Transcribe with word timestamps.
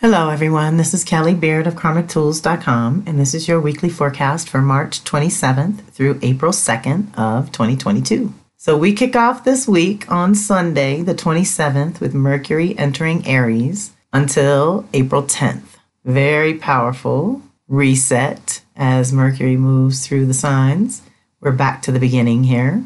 Hello, 0.00 0.30
everyone. 0.30 0.78
This 0.78 0.94
is 0.94 1.04
Kelly 1.04 1.34
Beard 1.34 1.66
of 1.66 1.74
KarmicTools.com, 1.74 3.02
and 3.04 3.20
this 3.20 3.34
is 3.34 3.46
your 3.46 3.60
weekly 3.60 3.90
forecast 3.90 4.48
for 4.48 4.62
March 4.62 5.04
27th 5.04 5.82
through 5.90 6.18
April 6.22 6.52
2nd 6.52 7.14
of 7.18 7.52
2022. 7.52 8.32
So 8.56 8.78
we 8.78 8.94
kick 8.94 9.14
off 9.14 9.44
this 9.44 9.68
week 9.68 10.10
on 10.10 10.34
Sunday, 10.34 11.02
the 11.02 11.14
27th, 11.14 12.00
with 12.00 12.14
Mercury 12.14 12.74
entering 12.78 13.26
Aries 13.26 13.92
until 14.10 14.88
April 14.94 15.22
10th. 15.22 15.76
Very 16.06 16.54
powerful 16.54 17.42
reset 17.68 18.62
as 18.76 19.12
Mercury 19.12 19.58
moves 19.58 20.06
through 20.06 20.24
the 20.24 20.32
signs. 20.32 21.02
We're 21.42 21.52
back 21.52 21.82
to 21.82 21.92
the 21.92 22.00
beginning 22.00 22.44
here. 22.44 22.82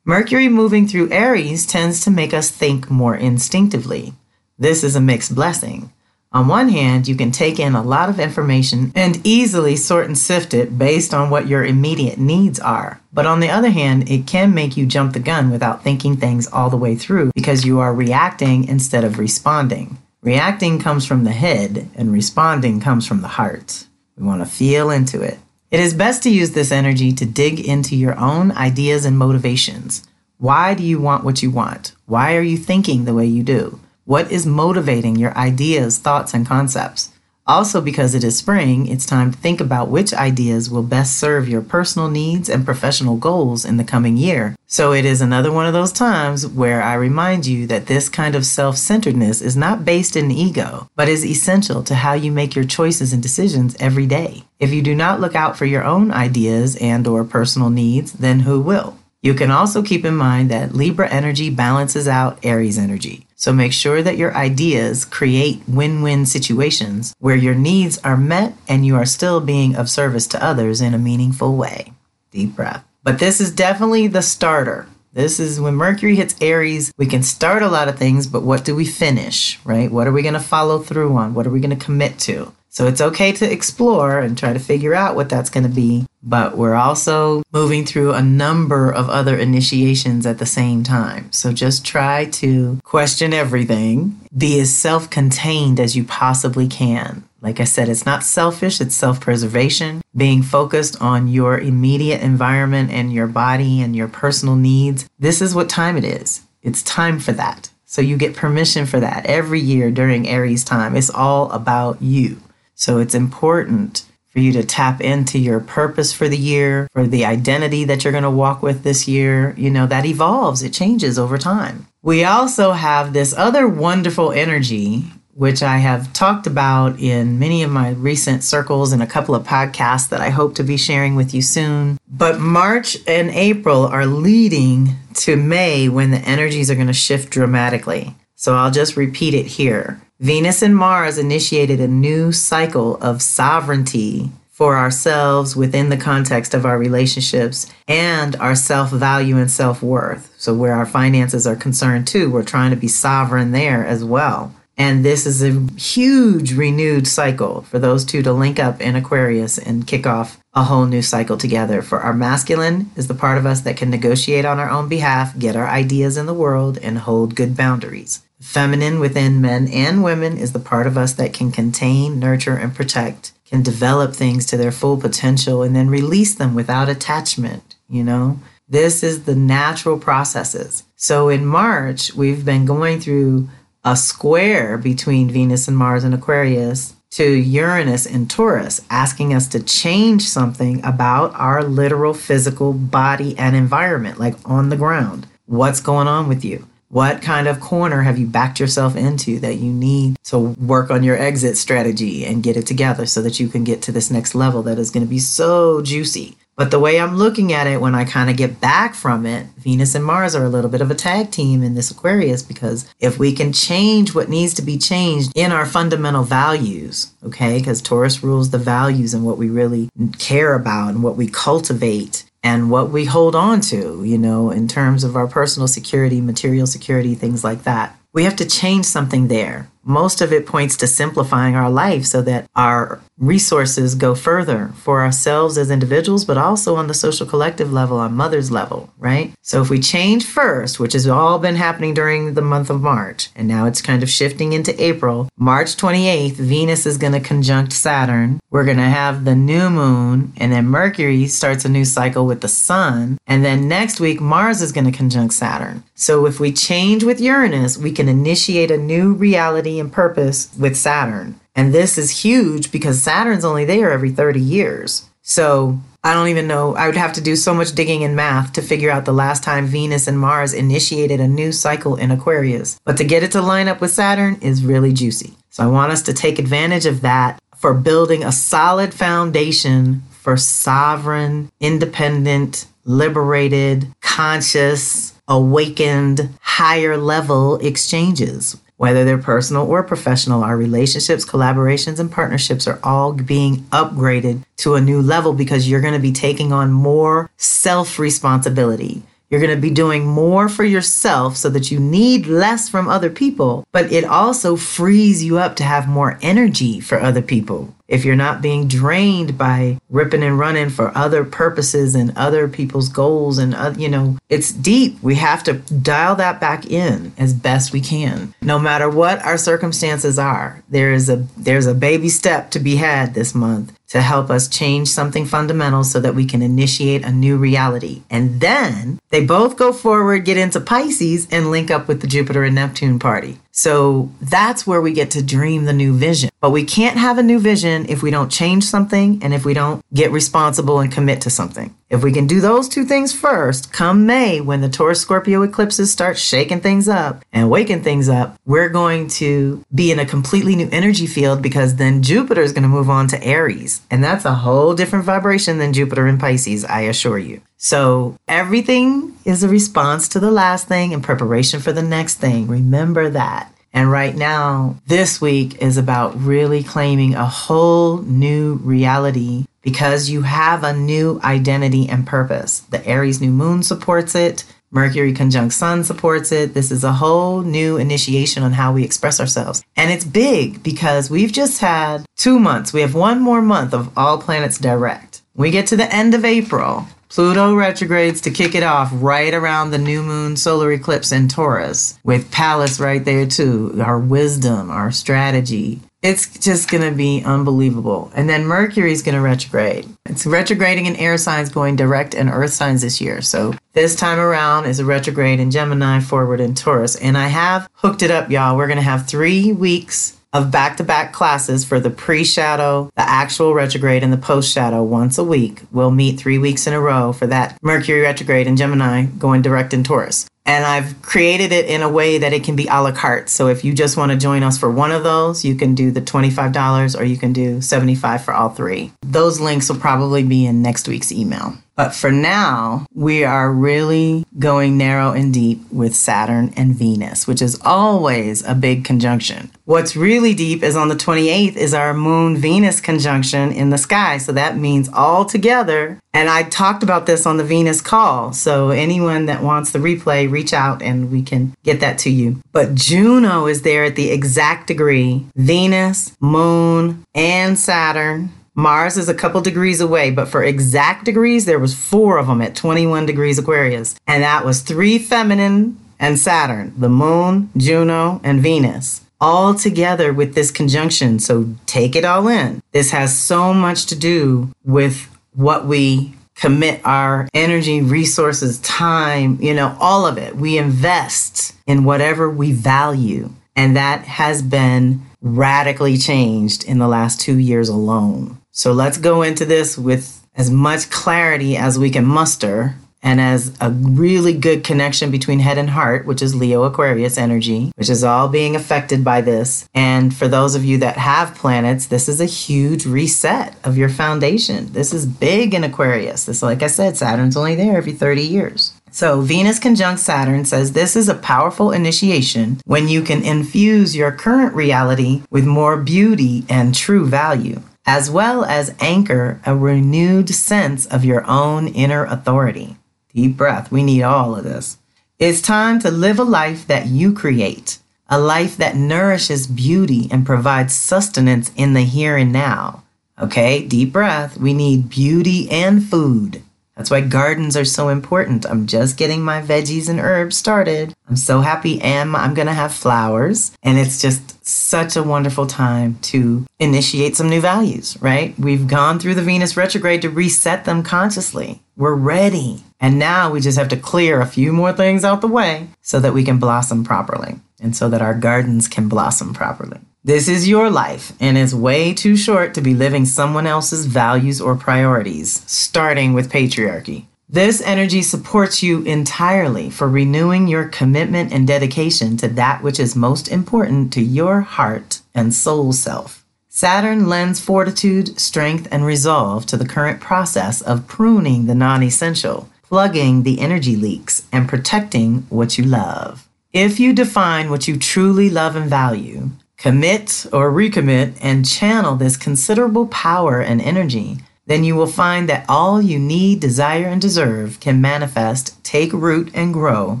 Mercury 0.06 0.48
moving 0.48 0.88
through 0.88 1.12
Aries 1.12 1.66
tends 1.66 2.00
to 2.04 2.10
make 2.10 2.32
us 2.32 2.50
think 2.50 2.90
more 2.90 3.14
instinctively. 3.14 4.14
This 4.58 4.82
is 4.82 4.96
a 4.96 5.02
mixed 5.02 5.34
blessing. 5.34 5.92
On 6.34 6.48
one 6.48 6.70
hand, 6.70 7.08
you 7.08 7.14
can 7.14 7.30
take 7.30 7.60
in 7.60 7.74
a 7.74 7.82
lot 7.82 8.08
of 8.08 8.18
information 8.18 8.90
and 8.94 9.20
easily 9.22 9.76
sort 9.76 10.06
and 10.06 10.16
sift 10.16 10.54
it 10.54 10.78
based 10.78 11.12
on 11.12 11.28
what 11.28 11.46
your 11.46 11.62
immediate 11.64 12.18
needs 12.18 12.58
are. 12.58 13.00
But 13.12 13.26
on 13.26 13.40
the 13.40 13.50
other 13.50 13.68
hand, 13.68 14.08
it 14.10 14.26
can 14.26 14.54
make 14.54 14.76
you 14.76 14.86
jump 14.86 15.12
the 15.12 15.20
gun 15.20 15.50
without 15.50 15.84
thinking 15.84 16.16
things 16.16 16.46
all 16.46 16.70
the 16.70 16.76
way 16.78 16.94
through 16.94 17.32
because 17.34 17.66
you 17.66 17.80
are 17.80 17.94
reacting 17.94 18.64
instead 18.64 19.04
of 19.04 19.18
responding. 19.18 19.98
Reacting 20.22 20.78
comes 20.78 21.04
from 21.04 21.24
the 21.24 21.32
head, 21.32 21.90
and 21.96 22.12
responding 22.12 22.80
comes 22.80 23.06
from 23.06 23.22
the 23.22 23.28
heart. 23.28 23.88
We 24.16 24.24
want 24.24 24.40
to 24.40 24.46
feel 24.48 24.88
into 24.88 25.20
it. 25.20 25.38
It 25.70 25.80
is 25.80 25.94
best 25.94 26.22
to 26.22 26.30
use 26.30 26.52
this 26.52 26.70
energy 26.70 27.12
to 27.12 27.26
dig 27.26 27.58
into 27.58 27.96
your 27.96 28.16
own 28.18 28.52
ideas 28.52 29.04
and 29.04 29.18
motivations. 29.18 30.06
Why 30.38 30.74
do 30.74 30.84
you 30.84 31.00
want 31.00 31.24
what 31.24 31.42
you 31.42 31.50
want? 31.50 31.94
Why 32.06 32.36
are 32.36 32.42
you 32.42 32.56
thinking 32.56 33.04
the 33.04 33.14
way 33.14 33.26
you 33.26 33.42
do? 33.42 33.80
What 34.04 34.32
is 34.32 34.44
motivating 34.44 35.14
your 35.14 35.36
ideas, 35.38 35.96
thoughts, 35.96 36.34
and 36.34 36.44
concepts? 36.44 37.12
Also, 37.46 37.80
because 37.80 38.16
it 38.16 38.24
is 38.24 38.36
spring, 38.36 38.88
it's 38.88 39.06
time 39.06 39.30
to 39.30 39.38
think 39.38 39.60
about 39.60 39.90
which 39.90 40.12
ideas 40.12 40.68
will 40.68 40.82
best 40.82 41.18
serve 41.18 41.48
your 41.48 41.62
personal 41.62 42.08
needs 42.08 42.48
and 42.48 42.64
professional 42.64 43.16
goals 43.16 43.64
in 43.64 43.76
the 43.76 43.84
coming 43.84 44.16
year. 44.16 44.56
So, 44.66 44.92
it 44.92 45.04
is 45.04 45.20
another 45.20 45.52
one 45.52 45.66
of 45.66 45.72
those 45.72 45.92
times 45.92 46.44
where 46.46 46.82
I 46.82 46.94
remind 46.94 47.46
you 47.46 47.64
that 47.68 47.86
this 47.86 48.08
kind 48.08 48.34
of 48.34 48.44
self 48.44 48.76
centeredness 48.76 49.40
is 49.40 49.56
not 49.56 49.84
based 49.84 50.16
in 50.16 50.32
ego, 50.32 50.88
but 50.96 51.08
is 51.08 51.24
essential 51.24 51.84
to 51.84 51.94
how 51.94 52.14
you 52.14 52.32
make 52.32 52.56
your 52.56 52.64
choices 52.64 53.12
and 53.12 53.22
decisions 53.22 53.76
every 53.78 54.06
day. 54.06 54.42
If 54.58 54.72
you 54.72 54.82
do 54.82 54.96
not 54.96 55.20
look 55.20 55.36
out 55.36 55.56
for 55.56 55.64
your 55.64 55.84
own 55.84 56.10
ideas 56.10 56.74
and 56.76 57.06
or 57.06 57.22
personal 57.22 57.70
needs, 57.70 58.14
then 58.14 58.40
who 58.40 58.60
will? 58.60 58.96
You 59.22 59.34
can 59.34 59.52
also 59.52 59.84
keep 59.84 60.04
in 60.04 60.16
mind 60.16 60.50
that 60.50 60.74
Libra 60.74 61.08
energy 61.08 61.48
balances 61.48 62.08
out 62.08 62.40
Aries 62.42 62.76
energy. 62.76 63.24
So 63.36 63.52
make 63.52 63.72
sure 63.72 64.02
that 64.02 64.16
your 64.16 64.36
ideas 64.36 65.04
create 65.04 65.62
win 65.68 66.02
win 66.02 66.26
situations 66.26 67.14
where 67.20 67.36
your 67.36 67.54
needs 67.54 67.98
are 67.98 68.16
met 68.16 68.54
and 68.66 68.84
you 68.84 68.96
are 68.96 69.06
still 69.06 69.40
being 69.40 69.76
of 69.76 69.88
service 69.88 70.26
to 70.28 70.44
others 70.44 70.80
in 70.80 70.92
a 70.92 70.98
meaningful 70.98 71.56
way. 71.56 71.92
Deep 72.32 72.56
breath. 72.56 72.84
But 73.04 73.20
this 73.20 73.40
is 73.40 73.52
definitely 73.52 74.08
the 74.08 74.22
starter. 74.22 74.88
This 75.14 75.38
is 75.38 75.60
when 75.60 75.74
Mercury 75.74 76.16
hits 76.16 76.34
Aries, 76.40 76.90
we 76.96 77.04
can 77.04 77.22
start 77.22 77.62
a 77.62 77.68
lot 77.68 77.88
of 77.88 77.98
things, 77.98 78.26
but 78.26 78.42
what 78.42 78.64
do 78.64 78.74
we 78.74 78.86
finish, 78.86 79.60
right? 79.62 79.92
What 79.92 80.06
are 80.06 80.12
we 80.12 80.22
going 80.22 80.32
to 80.32 80.40
follow 80.40 80.78
through 80.78 81.14
on? 81.16 81.34
What 81.34 81.46
are 81.46 81.50
we 81.50 81.60
going 81.60 81.78
to 81.78 81.84
commit 81.84 82.18
to? 82.20 82.50
So 82.70 82.86
it's 82.86 83.02
okay 83.02 83.32
to 83.32 83.52
explore 83.52 84.20
and 84.20 84.38
try 84.38 84.54
to 84.54 84.58
figure 84.58 84.94
out 84.94 85.14
what 85.14 85.28
that's 85.28 85.50
going 85.50 85.64
to 85.64 85.68
be, 85.68 86.06
but 86.22 86.56
we're 86.56 86.74
also 86.74 87.42
moving 87.52 87.84
through 87.84 88.14
a 88.14 88.22
number 88.22 88.90
of 88.90 89.10
other 89.10 89.36
initiations 89.36 90.24
at 90.24 90.38
the 90.38 90.46
same 90.46 90.82
time. 90.82 91.30
So 91.30 91.52
just 91.52 91.84
try 91.84 92.24
to 92.24 92.80
question 92.82 93.34
everything, 93.34 94.18
be 94.34 94.58
as 94.58 94.74
self 94.74 95.10
contained 95.10 95.78
as 95.78 95.94
you 95.94 96.04
possibly 96.04 96.66
can. 96.66 97.24
Like 97.42 97.58
I 97.58 97.64
said, 97.64 97.88
it's 97.88 98.06
not 98.06 98.22
selfish, 98.22 98.80
it's 98.80 98.94
self 98.94 99.20
preservation, 99.20 100.00
being 100.16 100.42
focused 100.42 101.00
on 101.02 101.26
your 101.26 101.58
immediate 101.58 102.22
environment 102.22 102.92
and 102.92 103.12
your 103.12 103.26
body 103.26 103.82
and 103.82 103.96
your 103.96 104.06
personal 104.06 104.54
needs. 104.54 105.08
This 105.18 105.42
is 105.42 105.54
what 105.54 105.68
time 105.68 105.96
it 105.96 106.04
is. 106.04 106.42
It's 106.62 106.84
time 106.84 107.18
for 107.18 107.32
that. 107.32 107.70
So 107.84 108.00
you 108.00 108.16
get 108.16 108.36
permission 108.36 108.86
for 108.86 109.00
that 109.00 109.26
every 109.26 109.60
year 109.60 109.90
during 109.90 110.28
Aries 110.28 110.64
time. 110.64 110.96
It's 110.96 111.10
all 111.10 111.50
about 111.50 112.00
you. 112.00 112.40
So 112.74 112.98
it's 112.98 113.14
important 113.14 114.04
for 114.28 114.38
you 114.38 114.52
to 114.52 114.64
tap 114.64 115.00
into 115.00 115.38
your 115.38 115.60
purpose 115.60 116.12
for 116.12 116.26
the 116.26 116.38
year, 116.38 116.88
for 116.92 117.06
the 117.06 117.26
identity 117.26 117.84
that 117.84 118.02
you're 118.02 118.12
going 118.12 118.22
to 118.22 118.30
walk 118.30 118.62
with 118.62 118.82
this 118.82 119.06
year. 119.06 119.54
You 119.58 119.68
know, 119.68 119.86
that 119.86 120.06
evolves, 120.06 120.62
it 120.62 120.72
changes 120.72 121.18
over 121.18 121.36
time. 121.36 121.86
We 122.00 122.24
also 122.24 122.72
have 122.72 123.12
this 123.12 123.34
other 123.34 123.68
wonderful 123.68 124.32
energy, 124.32 125.04
which 125.34 125.62
I 125.62 125.78
have 125.78 126.12
talked 126.12 126.46
about 126.46 126.98
in 127.00 127.38
many 127.38 127.62
of 127.62 127.70
my 127.70 127.90
recent 127.90 128.44
circles 128.44 128.92
and 128.92 129.02
a 129.02 129.06
couple 129.06 129.34
of 129.34 129.46
podcasts 129.46 130.08
that 130.10 130.20
I 130.20 130.28
hope 130.28 130.54
to 130.56 130.62
be 130.62 130.76
sharing 130.76 131.14
with 131.14 131.32
you 131.32 131.42
soon. 131.42 131.98
But 132.08 132.40
March 132.40 132.98
and 133.06 133.30
April 133.30 133.86
are 133.86 134.06
leading 134.06 134.96
to 135.14 135.36
May 135.36 135.88
when 135.88 136.10
the 136.10 136.18
energies 136.18 136.70
are 136.70 136.74
going 136.74 136.86
to 136.86 136.92
shift 136.92 137.30
dramatically. 137.30 138.14
So 138.34 138.54
I'll 138.54 138.70
just 138.70 138.96
repeat 138.96 139.34
it 139.34 139.46
here. 139.46 140.02
Venus 140.20 140.62
and 140.62 140.76
Mars 140.76 141.18
initiated 141.18 141.80
a 141.80 141.88
new 141.88 142.32
cycle 142.32 142.96
of 142.98 143.22
sovereignty 143.22 144.30
for 144.50 144.76
ourselves 144.76 145.56
within 145.56 145.88
the 145.88 145.96
context 145.96 146.54
of 146.54 146.64
our 146.64 146.78
relationships 146.78 147.66
and 147.88 148.36
our 148.36 148.54
self 148.54 148.90
value 148.90 149.36
and 149.36 149.50
self 149.50 149.82
worth. 149.82 150.32
So, 150.38 150.54
where 150.54 150.74
our 150.74 150.86
finances 150.86 151.46
are 151.46 151.56
concerned 151.56 152.06
too, 152.06 152.30
we're 152.30 152.44
trying 152.44 152.70
to 152.70 152.76
be 152.76 152.88
sovereign 152.88 153.50
there 153.50 153.84
as 153.84 154.04
well. 154.04 154.54
And 154.76 155.04
this 155.04 155.26
is 155.26 155.42
a 155.42 155.66
huge 155.76 156.54
renewed 156.54 157.06
cycle 157.06 157.62
for 157.62 157.78
those 157.78 158.04
two 158.04 158.22
to 158.22 158.32
link 158.32 158.58
up 158.58 158.80
in 158.80 158.96
Aquarius 158.96 159.58
and 159.58 159.86
kick 159.86 160.06
off 160.06 160.38
a 160.54 160.64
whole 160.64 160.86
new 160.86 161.02
cycle 161.02 161.36
together. 161.36 161.82
For 161.82 162.00
our 162.00 162.14
masculine 162.14 162.90
is 162.96 163.06
the 163.06 163.14
part 163.14 163.38
of 163.38 163.46
us 163.46 163.60
that 163.62 163.76
can 163.76 163.90
negotiate 163.90 164.44
on 164.44 164.58
our 164.58 164.70
own 164.70 164.88
behalf, 164.88 165.38
get 165.38 165.56
our 165.56 165.68
ideas 165.68 166.16
in 166.16 166.26
the 166.26 166.34
world, 166.34 166.78
and 166.78 166.98
hold 166.98 167.34
good 167.34 167.56
boundaries. 167.56 168.22
Feminine 168.40 168.98
within 168.98 169.40
men 169.40 169.68
and 169.68 170.02
women 170.02 170.36
is 170.36 170.52
the 170.52 170.58
part 170.58 170.86
of 170.86 170.96
us 170.96 171.12
that 171.12 171.32
can 171.32 171.52
contain, 171.52 172.18
nurture, 172.18 172.56
and 172.56 172.74
protect, 172.74 173.32
can 173.44 173.62
develop 173.62 174.14
things 174.14 174.46
to 174.46 174.56
their 174.56 174.72
full 174.72 174.96
potential, 174.96 175.62
and 175.62 175.76
then 175.76 175.88
release 175.88 176.34
them 176.34 176.54
without 176.54 176.88
attachment, 176.88 177.76
you 177.88 178.02
know? 178.02 178.40
This 178.68 179.02
is 179.02 179.24
the 179.24 179.36
natural 179.36 179.98
processes. 179.98 180.84
So 180.96 181.28
in 181.28 181.44
March, 181.44 182.14
we've 182.14 182.44
been 182.44 182.64
going 182.64 183.00
through 183.00 183.48
a 183.84 183.96
square 183.96 184.78
between 184.78 185.30
Venus 185.30 185.66
and 185.66 185.76
Mars 185.76 186.04
and 186.04 186.14
Aquarius 186.14 186.94
to 187.10 187.24
Uranus 187.24 188.06
and 188.06 188.30
Taurus, 188.30 188.80
asking 188.88 189.34
us 189.34 189.46
to 189.48 189.62
change 189.62 190.22
something 190.22 190.84
about 190.84 191.34
our 191.34 191.62
literal 191.62 192.14
physical 192.14 192.72
body 192.72 193.36
and 193.36 193.54
environment, 193.54 194.18
like 194.18 194.34
on 194.46 194.70
the 194.70 194.76
ground. 194.76 195.26
What's 195.46 195.80
going 195.80 196.08
on 196.08 196.28
with 196.28 196.44
you? 196.44 196.66
What 196.88 197.22
kind 197.22 197.48
of 197.48 197.60
corner 197.60 198.02
have 198.02 198.18
you 198.18 198.26
backed 198.26 198.60
yourself 198.60 198.96
into 198.96 199.40
that 199.40 199.56
you 199.56 199.72
need 199.72 200.18
to 200.24 200.38
work 200.38 200.90
on 200.90 201.02
your 201.02 201.16
exit 201.16 201.56
strategy 201.56 202.24
and 202.24 202.42
get 202.42 202.56
it 202.56 202.66
together 202.66 203.06
so 203.06 203.22
that 203.22 203.40
you 203.40 203.48
can 203.48 203.64
get 203.64 203.82
to 203.82 203.92
this 203.92 204.10
next 204.10 204.34
level 204.34 204.62
that 204.64 204.78
is 204.78 204.90
going 204.90 205.04
to 205.04 205.08
be 205.10 205.18
so 205.18 205.82
juicy? 205.82 206.36
But 206.62 206.70
the 206.70 206.78
way 206.78 207.00
I'm 207.00 207.16
looking 207.16 207.52
at 207.52 207.66
it 207.66 207.80
when 207.80 207.96
I 207.96 208.04
kind 208.04 208.30
of 208.30 208.36
get 208.36 208.60
back 208.60 208.94
from 208.94 209.26
it, 209.26 209.48
Venus 209.56 209.96
and 209.96 210.04
Mars 210.04 210.36
are 210.36 210.44
a 210.44 210.48
little 210.48 210.70
bit 210.70 210.80
of 210.80 210.92
a 210.92 210.94
tag 210.94 211.32
team 211.32 211.60
in 211.60 211.74
this 211.74 211.90
Aquarius 211.90 212.40
because 212.40 212.88
if 213.00 213.18
we 213.18 213.32
can 213.32 213.52
change 213.52 214.14
what 214.14 214.28
needs 214.28 214.54
to 214.54 214.62
be 214.62 214.78
changed 214.78 215.32
in 215.34 215.50
our 215.50 215.66
fundamental 215.66 216.22
values, 216.22 217.14
okay, 217.24 217.58
because 217.58 217.82
Taurus 217.82 218.22
rules 218.22 218.50
the 218.50 218.58
values 218.58 219.12
and 219.12 219.26
what 219.26 219.38
we 219.38 219.50
really 219.50 219.88
care 220.20 220.54
about 220.54 220.90
and 220.90 221.02
what 221.02 221.16
we 221.16 221.26
cultivate 221.26 222.30
and 222.44 222.70
what 222.70 222.90
we 222.90 223.06
hold 223.06 223.34
on 223.34 223.60
to, 223.62 224.04
you 224.04 224.16
know, 224.16 224.52
in 224.52 224.68
terms 224.68 225.02
of 225.02 225.16
our 225.16 225.26
personal 225.26 225.66
security, 225.66 226.20
material 226.20 226.68
security, 226.68 227.16
things 227.16 227.42
like 227.42 227.64
that. 227.64 227.98
We 228.12 228.22
have 228.22 228.36
to 228.36 228.46
change 228.46 228.84
something 228.84 229.26
there. 229.26 229.68
Most 229.84 230.20
of 230.20 230.32
it 230.32 230.46
points 230.46 230.76
to 230.76 230.86
simplifying 230.86 231.56
our 231.56 231.70
life 231.70 232.04
so 232.04 232.22
that 232.22 232.46
our 232.54 233.00
resources 233.18 233.94
go 233.94 234.14
further 234.14 234.72
for 234.74 235.00
ourselves 235.00 235.56
as 235.56 235.70
individuals, 235.70 236.24
but 236.24 236.36
also 236.36 236.74
on 236.74 236.88
the 236.88 236.94
social 236.94 237.26
collective 237.26 237.72
level, 237.72 237.98
on 237.98 238.14
mother's 238.14 238.50
level, 238.50 238.92
right? 238.98 239.32
So 239.42 239.62
if 239.62 239.70
we 239.70 239.78
change 239.78 240.24
first, 240.24 240.80
which 240.80 240.92
has 240.92 241.06
all 241.06 241.38
been 241.38 241.54
happening 241.54 241.94
during 241.94 242.34
the 242.34 242.42
month 242.42 242.68
of 242.68 242.80
March, 242.80 243.30
and 243.36 243.46
now 243.46 243.66
it's 243.66 243.80
kind 243.80 244.02
of 244.02 244.10
shifting 244.10 244.52
into 244.52 244.82
April, 244.82 245.28
March 245.36 245.76
28th, 245.76 246.32
Venus 246.32 246.84
is 246.84 246.98
going 246.98 247.12
to 247.12 247.20
conjunct 247.20 247.72
Saturn. 247.72 248.40
We're 248.50 248.64
going 248.64 248.78
to 248.78 248.82
have 248.84 249.24
the 249.24 249.36
new 249.36 249.70
moon, 249.70 250.32
and 250.36 250.52
then 250.52 250.66
Mercury 250.66 251.26
starts 251.26 251.64
a 251.64 251.68
new 251.68 251.84
cycle 251.84 252.26
with 252.26 252.40
the 252.40 252.48
sun. 252.48 253.18
And 253.26 253.44
then 253.44 253.68
next 253.68 254.00
week, 254.00 254.20
Mars 254.20 254.62
is 254.62 254.72
going 254.72 254.90
to 254.90 254.96
conjunct 254.96 255.34
Saturn. 255.34 255.84
So 255.94 256.26
if 256.26 256.40
we 256.40 256.52
change 256.52 257.04
with 257.04 257.20
Uranus, 257.20 257.78
we 257.78 257.92
can 257.92 258.08
initiate 258.08 258.72
a 258.72 258.76
new 258.76 259.12
reality 259.12 259.71
and 259.78 259.92
purpose 259.92 260.50
with 260.58 260.76
Saturn. 260.76 261.40
And 261.54 261.72
this 261.72 261.98
is 261.98 262.22
huge 262.22 262.72
because 262.72 263.02
Saturn's 263.02 263.44
only 263.44 263.64
there 263.64 263.90
every 263.90 264.10
30 264.10 264.40
years. 264.40 265.08
So 265.22 265.78
I 266.02 266.14
don't 266.14 266.28
even 266.28 266.48
know. 266.48 266.74
I 266.74 266.86
would 266.86 266.96
have 266.96 267.12
to 267.14 267.20
do 267.20 267.36
so 267.36 267.54
much 267.54 267.74
digging 267.74 268.02
in 268.02 268.16
math 268.16 268.52
to 268.54 268.62
figure 268.62 268.90
out 268.90 269.04
the 269.04 269.12
last 269.12 269.44
time 269.44 269.66
Venus 269.66 270.08
and 270.08 270.18
Mars 270.18 270.52
initiated 270.52 271.20
a 271.20 271.28
new 271.28 271.52
cycle 271.52 271.96
in 271.96 272.10
Aquarius. 272.10 272.80
But 272.84 272.96
to 272.96 273.04
get 273.04 273.22
it 273.22 273.32
to 273.32 273.42
line 273.42 273.68
up 273.68 273.80
with 273.80 273.92
Saturn 273.92 274.36
is 274.40 274.64
really 274.64 274.92
juicy. 274.92 275.34
So 275.50 275.62
I 275.62 275.66
want 275.66 275.92
us 275.92 276.02
to 276.02 276.12
take 276.12 276.38
advantage 276.38 276.86
of 276.86 277.02
that 277.02 277.40
for 277.56 277.74
building 277.74 278.24
a 278.24 278.32
solid 278.32 278.92
foundation 278.92 280.02
for 280.22 280.36
sovereign, 280.36 281.50
independent, 281.60 282.66
liberated, 282.84 283.88
conscious, 284.00 285.14
awakened, 285.28 286.28
higher 286.40 286.96
level 286.96 287.56
exchanges. 287.56 288.56
Whether 288.82 289.04
they're 289.04 289.16
personal 289.16 289.70
or 289.70 289.84
professional, 289.84 290.42
our 290.42 290.56
relationships, 290.56 291.24
collaborations, 291.24 292.00
and 292.00 292.10
partnerships 292.10 292.66
are 292.66 292.80
all 292.82 293.12
being 293.12 293.58
upgraded 293.70 294.42
to 294.56 294.74
a 294.74 294.80
new 294.80 295.00
level 295.00 295.34
because 295.34 295.68
you're 295.70 295.80
going 295.80 295.94
to 295.94 296.00
be 296.00 296.10
taking 296.10 296.52
on 296.52 296.72
more 296.72 297.30
self 297.36 298.00
responsibility. 298.00 299.04
You're 299.30 299.40
going 299.40 299.54
to 299.54 299.62
be 299.62 299.70
doing 299.70 300.04
more 300.04 300.48
for 300.48 300.64
yourself 300.64 301.36
so 301.36 301.48
that 301.50 301.70
you 301.70 301.78
need 301.78 302.26
less 302.26 302.68
from 302.68 302.88
other 302.88 303.08
people, 303.08 303.64
but 303.70 303.92
it 303.92 304.04
also 304.04 304.56
frees 304.56 305.22
you 305.22 305.38
up 305.38 305.54
to 305.56 305.64
have 305.64 305.86
more 305.86 306.18
energy 306.20 306.80
for 306.80 307.00
other 307.00 307.22
people 307.22 307.72
if 307.86 308.04
you're 308.04 308.16
not 308.16 308.42
being 308.42 308.66
drained 308.66 309.36
by 309.36 309.78
ripping 309.92 310.22
and 310.22 310.38
running 310.38 310.70
for 310.70 310.96
other 310.96 311.22
purposes 311.22 311.94
and 311.94 312.16
other 312.16 312.48
people's 312.48 312.88
goals 312.88 313.38
and 313.38 313.54
uh, 313.54 313.72
you 313.76 313.88
know 313.88 314.16
it's 314.28 314.50
deep 314.50 315.00
we 315.02 315.14
have 315.14 315.44
to 315.44 315.52
dial 315.52 316.16
that 316.16 316.40
back 316.40 316.66
in 316.66 317.12
as 317.18 317.34
best 317.34 317.72
we 317.72 317.80
can 317.80 318.34
no 318.40 318.58
matter 318.58 318.88
what 318.88 319.22
our 319.24 319.36
circumstances 319.36 320.18
are 320.18 320.62
there 320.70 320.92
is 320.92 321.08
a 321.08 321.16
there's 321.36 321.66
a 321.66 321.74
baby 321.74 322.08
step 322.08 322.50
to 322.50 322.58
be 322.58 322.76
had 322.76 323.12
this 323.14 323.34
month 323.34 323.72
to 323.92 324.00
help 324.00 324.30
us 324.30 324.48
change 324.48 324.88
something 324.88 325.26
fundamental 325.26 325.84
so 325.84 326.00
that 326.00 326.14
we 326.14 326.24
can 326.24 326.40
initiate 326.40 327.04
a 327.04 327.12
new 327.12 327.36
reality. 327.36 328.02
And 328.08 328.40
then 328.40 328.98
they 329.10 329.22
both 329.22 329.58
go 329.58 329.70
forward, 329.70 330.24
get 330.24 330.38
into 330.38 330.62
Pisces, 330.62 331.28
and 331.30 331.50
link 331.50 331.70
up 331.70 331.88
with 331.88 332.00
the 332.00 332.06
Jupiter 332.06 332.42
and 332.42 332.54
Neptune 332.54 332.98
party. 332.98 333.38
So 333.50 334.10
that's 334.18 334.66
where 334.66 334.80
we 334.80 334.94
get 334.94 335.10
to 335.10 335.22
dream 335.22 335.66
the 335.66 335.74
new 335.74 335.94
vision. 335.94 336.30
But 336.40 336.52
we 336.52 336.64
can't 336.64 336.96
have 336.96 337.18
a 337.18 337.22
new 337.22 337.38
vision 337.38 337.84
if 337.86 338.02
we 338.02 338.10
don't 338.10 338.32
change 338.32 338.64
something 338.64 339.22
and 339.22 339.34
if 339.34 339.44
we 339.44 339.52
don't 339.52 339.81
get 339.92 340.10
responsible 340.10 340.80
and 340.80 340.92
commit 340.92 341.20
to 341.22 341.30
something. 341.30 341.74
If 341.90 342.02
we 342.02 342.12
can 342.12 342.26
do 342.26 342.40
those 342.40 342.68
two 342.68 342.84
things 342.84 343.12
first, 343.12 343.72
come 343.72 344.06
May, 344.06 344.40
when 344.40 344.62
the 344.62 344.68
Taurus 344.68 345.00
Scorpio 345.00 345.42
eclipses 345.42 345.92
start 345.92 346.16
shaking 346.16 346.60
things 346.60 346.88
up 346.88 347.22
and 347.32 347.50
waking 347.50 347.82
things 347.82 348.08
up, 348.08 348.38
we're 348.46 348.70
going 348.70 349.08
to 349.08 349.62
be 349.74 349.92
in 349.92 349.98
a 349.98 350.06
completely 350.06 350.56
new 350.56 350.68
energy 350.72 351.06
field 351.06 351.42
because 351.42 351.76
then 351.76 352.02
Jupiter 352.02 352.40
is 352.40 352.52
going 352.52 352.62
to 352.62 352.68
move 352.68 352.88
on 352.88 353.08
to 353.08 353.22
Aries. 353.22 353.82
And 353.90 354.02
that's 354.02 354.24
a 354.24 354.34
whole 354.34 354.74
different 354.74 355.04
vibration 355.04 355.58
than 355.58 355.74
Jupiter 355.74 356.06
in 356.06 356.16
Pisces, 356.16 356.64
I 356.64 356.82
assure 356.82 357.18
you. 357.18 357.42
So 357.58 358.16
everything 358.26 359.14
is 359.24 359.42
a 359.42 359.48
response 359.48 360.08
to 360.08 360.20
the 360.20 360.30
last 360.30 360.68
thing 360.68 360.92
in 360.92 361.02
preparation 361.02 361.60
for 361.60 361.72
the 361.72 361.82
next 361.82 362.14
thing. 362.14 362.48
Remember 362.48 363.10
that. 363.10 363.52
And 363.74 363.90
right 363.90 364.14
now, 364.14 364.76
this 364.86 365.20
week 365.20 365.62
is 365.62 365.78
about 365.78 366.20
really 366.20 366.62
claiming 366.62 367.14
a 367.14 367.26
whole 367.26 367.98
new 367.98 368.54
reality 368.56 369.46
because 369.62 370.10
you 370.10 370.22
have 370.22 370.64
a 370.64 370.72
new 370.72 371.20
identity 371.24 371.88
and 371.88 372.06
purpose. 372.06 372.60
The 372.60 372.86
Aries 372.86 373.20
new 373.20 373.30
moon 373.30 373.62
supports 373.62 374.14
it. 374.14 374.44
Mercury 374.70 375.12
conjunct 375.12 375.52
Sun 375.54 375.84
supports 375.84 376.32
it. 376.32 376.54
This 376.54 376.70
is 376.70 376.82
a 376.82 376.92
whole 376.92 377.42
new 377.42 377.76
initiation 377.76 378.42
on 378.42 378.52
how 378.52 378.72
we 378.72 378.84
express 378.84 379.20
ourselves. 379.20 379.62
And 379.76 379.90
it's 379.90 380.04
big 380.04 380.62
because 380.62 381.10
we've 381.10 381.32
just 381.32 381.60
had 381.60 382.06
two 382.16 382.38
months. 382.38 382.72
We 382.72 382.80
have 382.80 382.94
one 382.94 383.20
more 383.20 383.42
month 383.42 383.74
of 383.74 383.96
all 383.98 384.18
planets 384.18 384.58
direct. 384.58 385.20
We 385.34 385.50
get 385.50 385.66
to 385.68 385.76
the 385.76 385.94
end 385.94 386.14
of 386.14 386.24
April. 386.24 386.86
Pluto 387.10 387.54
retrogrades 387.54 388.22
to 388.22 388.30
kick 388.30 388.54
it 388.54 388.62
off 388.62 388.90
right 388.94 389.34
around 389.34 389.70
the 389.70 389.78
new 389.78 390.02
moon 390.02 390.34
solar 390.34 390.72
eclipse 390.72 391.12
in 391.12 391.28
Taurus, 391.28 391.98
with 392.02 392.30
Pallas 392.30 392.80
right 392.80 393.04
there 393.04 393.26
too. 393.26 393.78
Our 393.84 393.98
wisdom, 393.98 394.70
our 394.70 394.90
strategy, 394.90 395.80
it's 396.02 396.26
just 396.38 396.68
going 396.68 396.82
to 396.82 396.96
be 396.96 397.22
unbelievable. 397.24 398.10
And 398.14 398.28
then 398.28 398.44
Mercury's 398.44 399.02
going 399.02 399.14
to 399.14 399.20
retrograde. 399.20 399.88
It's 400.04 400.26
retrograding 400.26 400.86
in 400.86 400.96
air 400.96 401.16
signs, 401.16 401.48
going 401.48 401.76
direct 401.76 402.14
in 402.14 402.28
earth 402.28 402.52
signs 402.52 402.82
this 402.82 403.00
year. 403.00 403.22
So 403.22 403.54
this 403.72 403.94
time 403.94 404.18
around 404.18 404.66
is 404.66 404.80
a 404.80 404.84
retrograde 404.84 405.38
in 405.38 405.52
Gemini, 405.52 406.00
forward 406.00 406.40
in 406.40 406.54
Taurus. 406.54 406.96
And 406.96 407.16
I 407.16 407.28
have 407.28 407.70
hooked 407.74 408.02
it 408.02 408.10
up, 408.10 408.30
y'all. 408.30 408.56
We're 408.56 408.66
going 408.66 408.76
to 408.76 408.82
have 408.82 409.06
three 409.06 409.52
weeks 409.52 410.18
of 410.32 410.50
back 410.50 410.78
to 410.78 410.84
back 410.84 411.12
classes 411.12 411.64
for 411.64 411.78
the 411.78 411.90
pre 411.90 412.24
shadow, 412.24 412.90
the 412.96 413.08
actual 413.08 413.54
retrograde, 413.54 414.02
and 414.02 414.12
the 414.12 414.16
post 414.18 414.52
shadow 414.52 414.82
once 414.82 415.18
a 415.18 415.24
week. 415.24 415.62
We'll 415.70 415.90
meet 415.90 416.18
three 416.18 416.38
weeks 416.38 416.66
in 416.66 416.72
a 416.72 416.80
row 416.80 417.12
for 417.12 417.26
that 417.26 417.62
Mercury 417.62 418.00
retrograde 418.00 418.46
in 418.46 418.56
Gemini 418.56 419.04
going 419.04 419.42
direct 419.42 419.74
in 419.74 419.84
Taurus. 419.84 420.26
And 420.44 420.64
I've 420.64 421.00
created 421.02 421.52
it 421.52 421.66
in 421.66 421.82
a 421.82 421.88
way 421.88 422.18
that 422.18 422.32
it 422.32 422.42
can 422.42 422.56
be 422.56 422.66
a 422.66 422.82
la 422.82 422.92
carte. 422.92 423.28
So 423.28 423.48
if 423.48 423.64
you 423.64 423.72
just 423.72 423.96
want 423.96 424.10
to 424.12 424.18
join 424.18 424.42
us 424.42 424.58
for 424.58 424.70
one 424.70 424.90
of 424.90 425.04
those, 425.04 425.44
you 425.44 425.54
can 425.54 425.74
do 425.74 425.90
the 425.90 426.02
$25 426.02 426.98
or 426.98 427.04
you 427.04 427.16
can 427.16 427.32
do 427.32 427.60
75 427.60 428.24
for 428.24 428.34
all 428.34 428.48
three. 428.48 428.92
Those 429.02 429.38
links 429.38 429.68
will 429.68 429.78
probably 429.78 430.24
be 430.24 430.44
in 430.44 430.62
next 430.62 430.88
week's 430.88 431.12
email. 431.12 431.56
But 431.74 431.94
for 431.94 432.12
now, 432.12 432.86
we 432.94 433.24
are 433.24 433.50
really 433.52 434.26
going 434.38 434.76
narrow 434.76 435.12
and 435.12 435.32
deep 435.32 435.60
with 435.70 435.94
Saturn 435.94 436.52
and 436.56 436.74
Venus, 436.74 437.26
which 437.26 437.40
is 437.40 437.58
always 437.64 438.44
a 438.44 438.54
big 438.54 438.84
conjunction. 438.84 439.50
What's 439.64 439.96
really 439.96 440.34
deep 440.34 440.62
is 440.62 440.76
on 440.76 440.88
the 440.88 440.94
28th 440.94 441.56
is 441.56 441.72
our 441.72 441.94
Moon 441.94 442.36
Venus 442.36 442.80
conjunction 442.80 443.52
in 443.52 443.70
the 443.70 443.78
sky. 443.78 444.18
So 444.18 444.32
that 444.32 444.56
means 444.56 444.88
all 444.92 445.24
together. 445.24 445.98
And 446.12 446.28
I 446.28 446.42
talked 446.42 446.82
about 446.82 447.06
this 447.06 447.24
on 447.24 447.38
the 447.38 447.44
Venus 447.44 447.80
call. 447.80 448.32
So 448.32 448.68
anyone 448.68 449.26
that 449.26 449.42
wants 449.42 449.72
the 449.72 449.78
replay, 449.78 450.30
reach 450.30 450.52
out 450.52 450.82
and 450.82 451.10
we 451.10 451.22
can 451.22 451.54
get 451.62 451.80
that 451.80 451.98
to 451.98 452.10
you. 452.10 452.42
But 452.52 452.74
Juno 452.74 453.46
is 453.46 453.62
there 453.62 453.84
at 453.84 453.96
the 453.96 454.10
exact 454.10 454.66
degree 454.66 455.24
Venus, 455.36 456.14
Moon, 456.20 457.04
and 457.14 457.58
Saturn 457.58 458.30
Mars 458.54 458.98
is 458.98 459.08
a 459.08 459.14
couple 459.14 459.40
degrees 459.40 459.80
away, 459.80 460.10
but 460.10 460.28
for 460.28 460.42
exact 460.42 461.06
degrees, 461.06 461.46
there 461.46 461.58
was 461.58 461.74
four 461.74 462.18
of 462.18 462.26
them 462.26 462.42
at 462.42 462.54
21 462.54 463.06
degrees 463.06 463.38
Aquarius. 463.38 463.94
And 464.06 464.22
that 464.22 464.44
was 464.44 464.60
three 464.60 464.98
feminine 464.98 465.78
and 465.98 466.18
Saturn, 466.18 466.74
the 466.76 466.90
moon, 466.90 467.48
Juno, 467.56 468.20
and 468.22 468.42
Venus, 468.42 469.00
all 469.20 469.54
together 469.54 470.12
with 470.12 470.34
this 470.34 470.50
conjunction. 470.50 471.18
So 471.18 471.54
take 471.64 471.96
it 471.96 472.04
all 472.04 472.28
in. 472.28 472.60
This 472.72 472.90
has 472.90 473.18
so 473.18 473.54
much 473.54 473.86
to 473.86 473.96
do 473.96 474.52
with 474.64 475.08
what 475.32 475.64
we 475.64 476.12
commit 476.34 476.80
our 476.84 477.28
energy, 477.32 477.80
resources, 477.80 478.58
time, 478.58 479.38
you 479.40 479.54
know, 479.54 479.76
all 479.80 480.06
of 480.06 480.18
it. 480.18 480.36
We 480.36 480.58
invest 480.58 481.54
in 481.66 481.84
whatever 481.84 482.28
we 482.28 482.52
value. 482.52 483.30
And 483.56 483.76
that 483.76 484.04
has 484.04 484.42
been 484.42 485.02
radically 485.22 485.96
changed 485.96 486.64
in 486.64 486.78
the 486.78 486.88
last 486.88 487.20
two 487.20 487.38
years 487.38 487.68
alone. 487.68 488.38
So 488.52 488.72
let's 488.72 488.98
go 488.98 489.22
into 489.22 489.46
this 489.46 489.78
with 489.78 490.26
as 490.34 490.50
much 490.50 490.90
clarity 490.90 491.56
as 491.56 491.78
we 491.78 491.90
can 491.90 492.04
muster 492.04 492.74
and 493.02 493.20
as 493.20 493.56
a 493.60 493.70
really 493.70 494.32
good 494.32 494.62
connection 494.62 495.10
between 495.10 495.40
head 495.40 495.58
and 495.58 495.70
heart, 495.70 496.06
which 496.06 496.22
is 496.22 496.34
Leo 496.34 496.62
Aquarius 496.62 497.18
energy, 497.18 497.72
which 497.76 497.88
is 497.88 498.04
all 498.04 498.28
being 498.28 498.54
affected 498.54 499.02
by 499.02 499.22
this. 499.22 499.68
And 499.74 500.14
for 500.14 500.28
those 500.28 500.54
of 500.54 500.64
you 500.64 500.78
that 500.78 500.98
have 500.98 501.34
planets, 501.34 501.86
this 501.86 502.08
is 502.08 502.20
a 502.20 502.26
huge 502.26 502.86
reset 502.86 503.56
of 503.64 503.76
your 503.76 503.88
foundation. 503.88 504.72
This 504.72 504.92
is 504.92 505.06
big 505.06 505.54
in 505.54 505.64
Aquarius. 505.64 506.26
This, 506.26 506.42
like 506.42 506.62
I 506.62 506.68
said, 506.68 506.96
Saturn's 506.96 507.36
only 507.36 507.54
there 507.54 507.76
every 507.76 507.92
30 507.92 508.22
years. 508.22 508.74
So, 508.92 509.22
Venus 509.22 509.58
conjunct 509.58 510.00
Saturn 510.00 510.44
says 510.44 510.72
this 510.72 510.96
is 510.96 511.08
a 511.08 511.14
powerful 511.14 511.72
initiation 511.72 512.60
when 512.66 512.88
you 512.88 513.00
can 513.00 513.24
infuse 513.24 513.96
your 513.96 514.12
current 514.12 514.54
reality 514.54 515.22
with 515.30 515.46
more 515.46 515.78
beauty 515.78 516.44
and 516.50 516.74
true 516.74 517.06
value, 517.06 517.62
as 517.86 518.10
well 518.10 518.44
as 518.44 518.74
anchor 518.80 519.40
a 519.44 519.56
renewed 519.56 520.28
sense 520.28 520.86
of 520.86 521.04
your 521.04 521.24
own 521.28 521.68
inner 521.68 522.04
authority. 522.04 522.76
Deep 523.14 523.36
breath. 523.36 523.70
We 523.70 523.82
need 523.82 524.02
all 524.02 524.36
of 524.36 524.44
this. 524.44 524.78
It's 525.18 525.40
time 525.42 525.78
to 525.80 525.90
live 525.90 526.18
a 526.18 526.24
life 526.24 526.66
that 526.66 526.86
you 526.86 527.12
create, 527.12 527.78
a 528.08 528.18
life 528.18 528.56
that 528.56 528.76
nourishes 528.76 529.46
beauty 529.46 530.08
and 530.10 530.26
provides 530.26 530.74
sustenance 530.74 531.50
in 531.56 531.74
the 531.74 531.82
here 531.82 532.16
and 532.16 532.32
now. 532.32 532.82
Okay, 533.20 533.64
deep 533.66 533.92
breath. 533.92 534.36
We 534.36 534.54
need 534.54 534.88
beauty 534.88 535.50
and 535.50 535.84
food. 535.84 536.42
That's 536.82 536.90
why 536.90 537.02
gardens 537.02 537.56
are 537.56 537.64
so 537.64 537.90
important. 537.90 538.44
I'm 538.44 538.66
just 538.66 538.96
getting 538.96 539.22
my 539.22 539.40
veggies 539.40 539.88
and 539.88 540.00
herbs 540.00 540.36
started. 540.36 540.92
I'm 541.08 541.14
so 541.14 541.40
happy 541.40 541.80
and 541.80 542.16
I'm 542.16 542.34
going 542.34 542.48
to 542.48 542.52
have 542.52 542.74
flowers. 542.74 543.56
And 543.62 543.78
it's 543.78 544.02
just 544.02 544.44
such 544.44 544.96
a 544.96 545.02
wonderful 545.04 545.46
time 545.46 545.96
to 546.10 546.44
initiate 546.58 547.14
some 547.14 547.30
new 547.30 547.40
values, 547.40 547.96
right? 548.00 548.36
We've 548.36 548.66
gone 548.66 548.98
through 548.98 549.14
the 549.14 549.22
Venus 549.22 549.56
retrograde 549.56 550.02
to 550.02 550.10
reset 550.10 550.64
them 550.64 550.82
consciously. 550.82 551.62
We're 551.76 551.94
ready. 551.94 552.64
And 552.80 552.98
now 552.98 553.30
we 553.30 553.40
just 553.40 553.58
have 553.58 553.68
to 553.68 553.76
clear 553.76 554.20
a 554.20 554.26
few 554.26 554.52
more 554.52 554.72
things 554.72 555.04
out 555.04 555.20
the 555.20 555.28
way 555.28 555.68
so 555.82 556.00
that 556.00 556.14
we 556.14 556.24
can 556.24 556.40
blossom 556.40 556.82
properly 556.82 557.36
and 557.60 557.76
so 557.76 557.88
that 557.90 558.02
our 558.02 558.14
gardens 558.14 558.66
can 558.66 558.88
blossom 558.88 559.34
properly. 559.34 559.78
This 560.04 560.26
is 560.26 560.48
your 560.48 560.68
life, 560.68 561.12
and 561.20 561.38
it's 561.38 561.54
way 561.54 561.94
too 561.94 562.16
short 562.16 562.54
to 562.54 562.60
be 562.60 562.74
living 562.74 563.04
someone 563.04 563.46
else's 563.46 563.86
values 563.86 564.40
or 564.40 564.56
priorities, 564.56 565.44
starting 565.48 566.12
with 566.12 566.32
patriarchy. 566.32 567.04
This 567.28 567.62
energy 567.62 568.02
supports 568.02 568.64
you 568.64 568.82
entirely 568.82 569.70
for 569.70 569.88
renewing 569.88 570.48
your 570.48 570.66
commitment 570.66 571.32
and 571.32 571.46
dedication 571.46 572.16
to 572.16 572.26
that 572.30 572.64
which 572.64 572.80
is 572.80 572.96
most 572.96 573.28
important 573.28 573.92
to 573.92 574.02
your 574.02 574.40
heart 574.40 575.02
and 575.14 575.32
soul 575.32 575.72
self. 575.72 576.24
Saturn 576.48 577.08
lends 577.08 577.38
fortitude, 577.38 578.18
strength, 578.18 578.66
and 578.72 578.84
resolve 578.84 579.46
to 579.46 579.56
the 579.56 579.68
current 579.68 580.00
process 580.00 580.60
of 580.60 580.88
pruning 580.88 581.46
the 581.46 581.54
non 581.54 581.80
essential, 581.84 582.48
plugging 582.64 583.22
the 583.22 583.38
energy 583.38 583.76
leaks, 583.76 584.26
and 584.32 584.48
protecting 584.48 585.26
what 585.28 585.58
you 585.58 585.64
love. 585.64 586.26
If 586.52 586.80
you 586.80 586.92
define 586.92 587.50
what 587.50 587.68
you 587.68 587.78
truly 587.78 588.28
love 588.28 588.56
and 588.56 588.68
value, 588.68 589.30
commit 589.62 590.26
or 590.32 590.50
recommit, 590.50 591.16
and 591.22 591.48
channel 591.48 591.94
this 591.94 592.16
considerable 592.16 592.88
power 592.88 593.40
and 593.40 593.62
energy, 593.62 594.18
then 594.46 594.64
you 594.64 594.74
will 594.74 594.88
find 594.88 595.28
that 595.28 595.46
all 595.48 595.80
you 595.80 596.00
need, 596.00 596.40
desire, 596.40 596.86
and 596.86 597.00
deserve 597.00 597.60
can 597.60 597.80
manifest, 597.80 598.62
take 598.64 598.92
root, 598.92 599.30
and 599.32 599.54
grow 599.54 600.00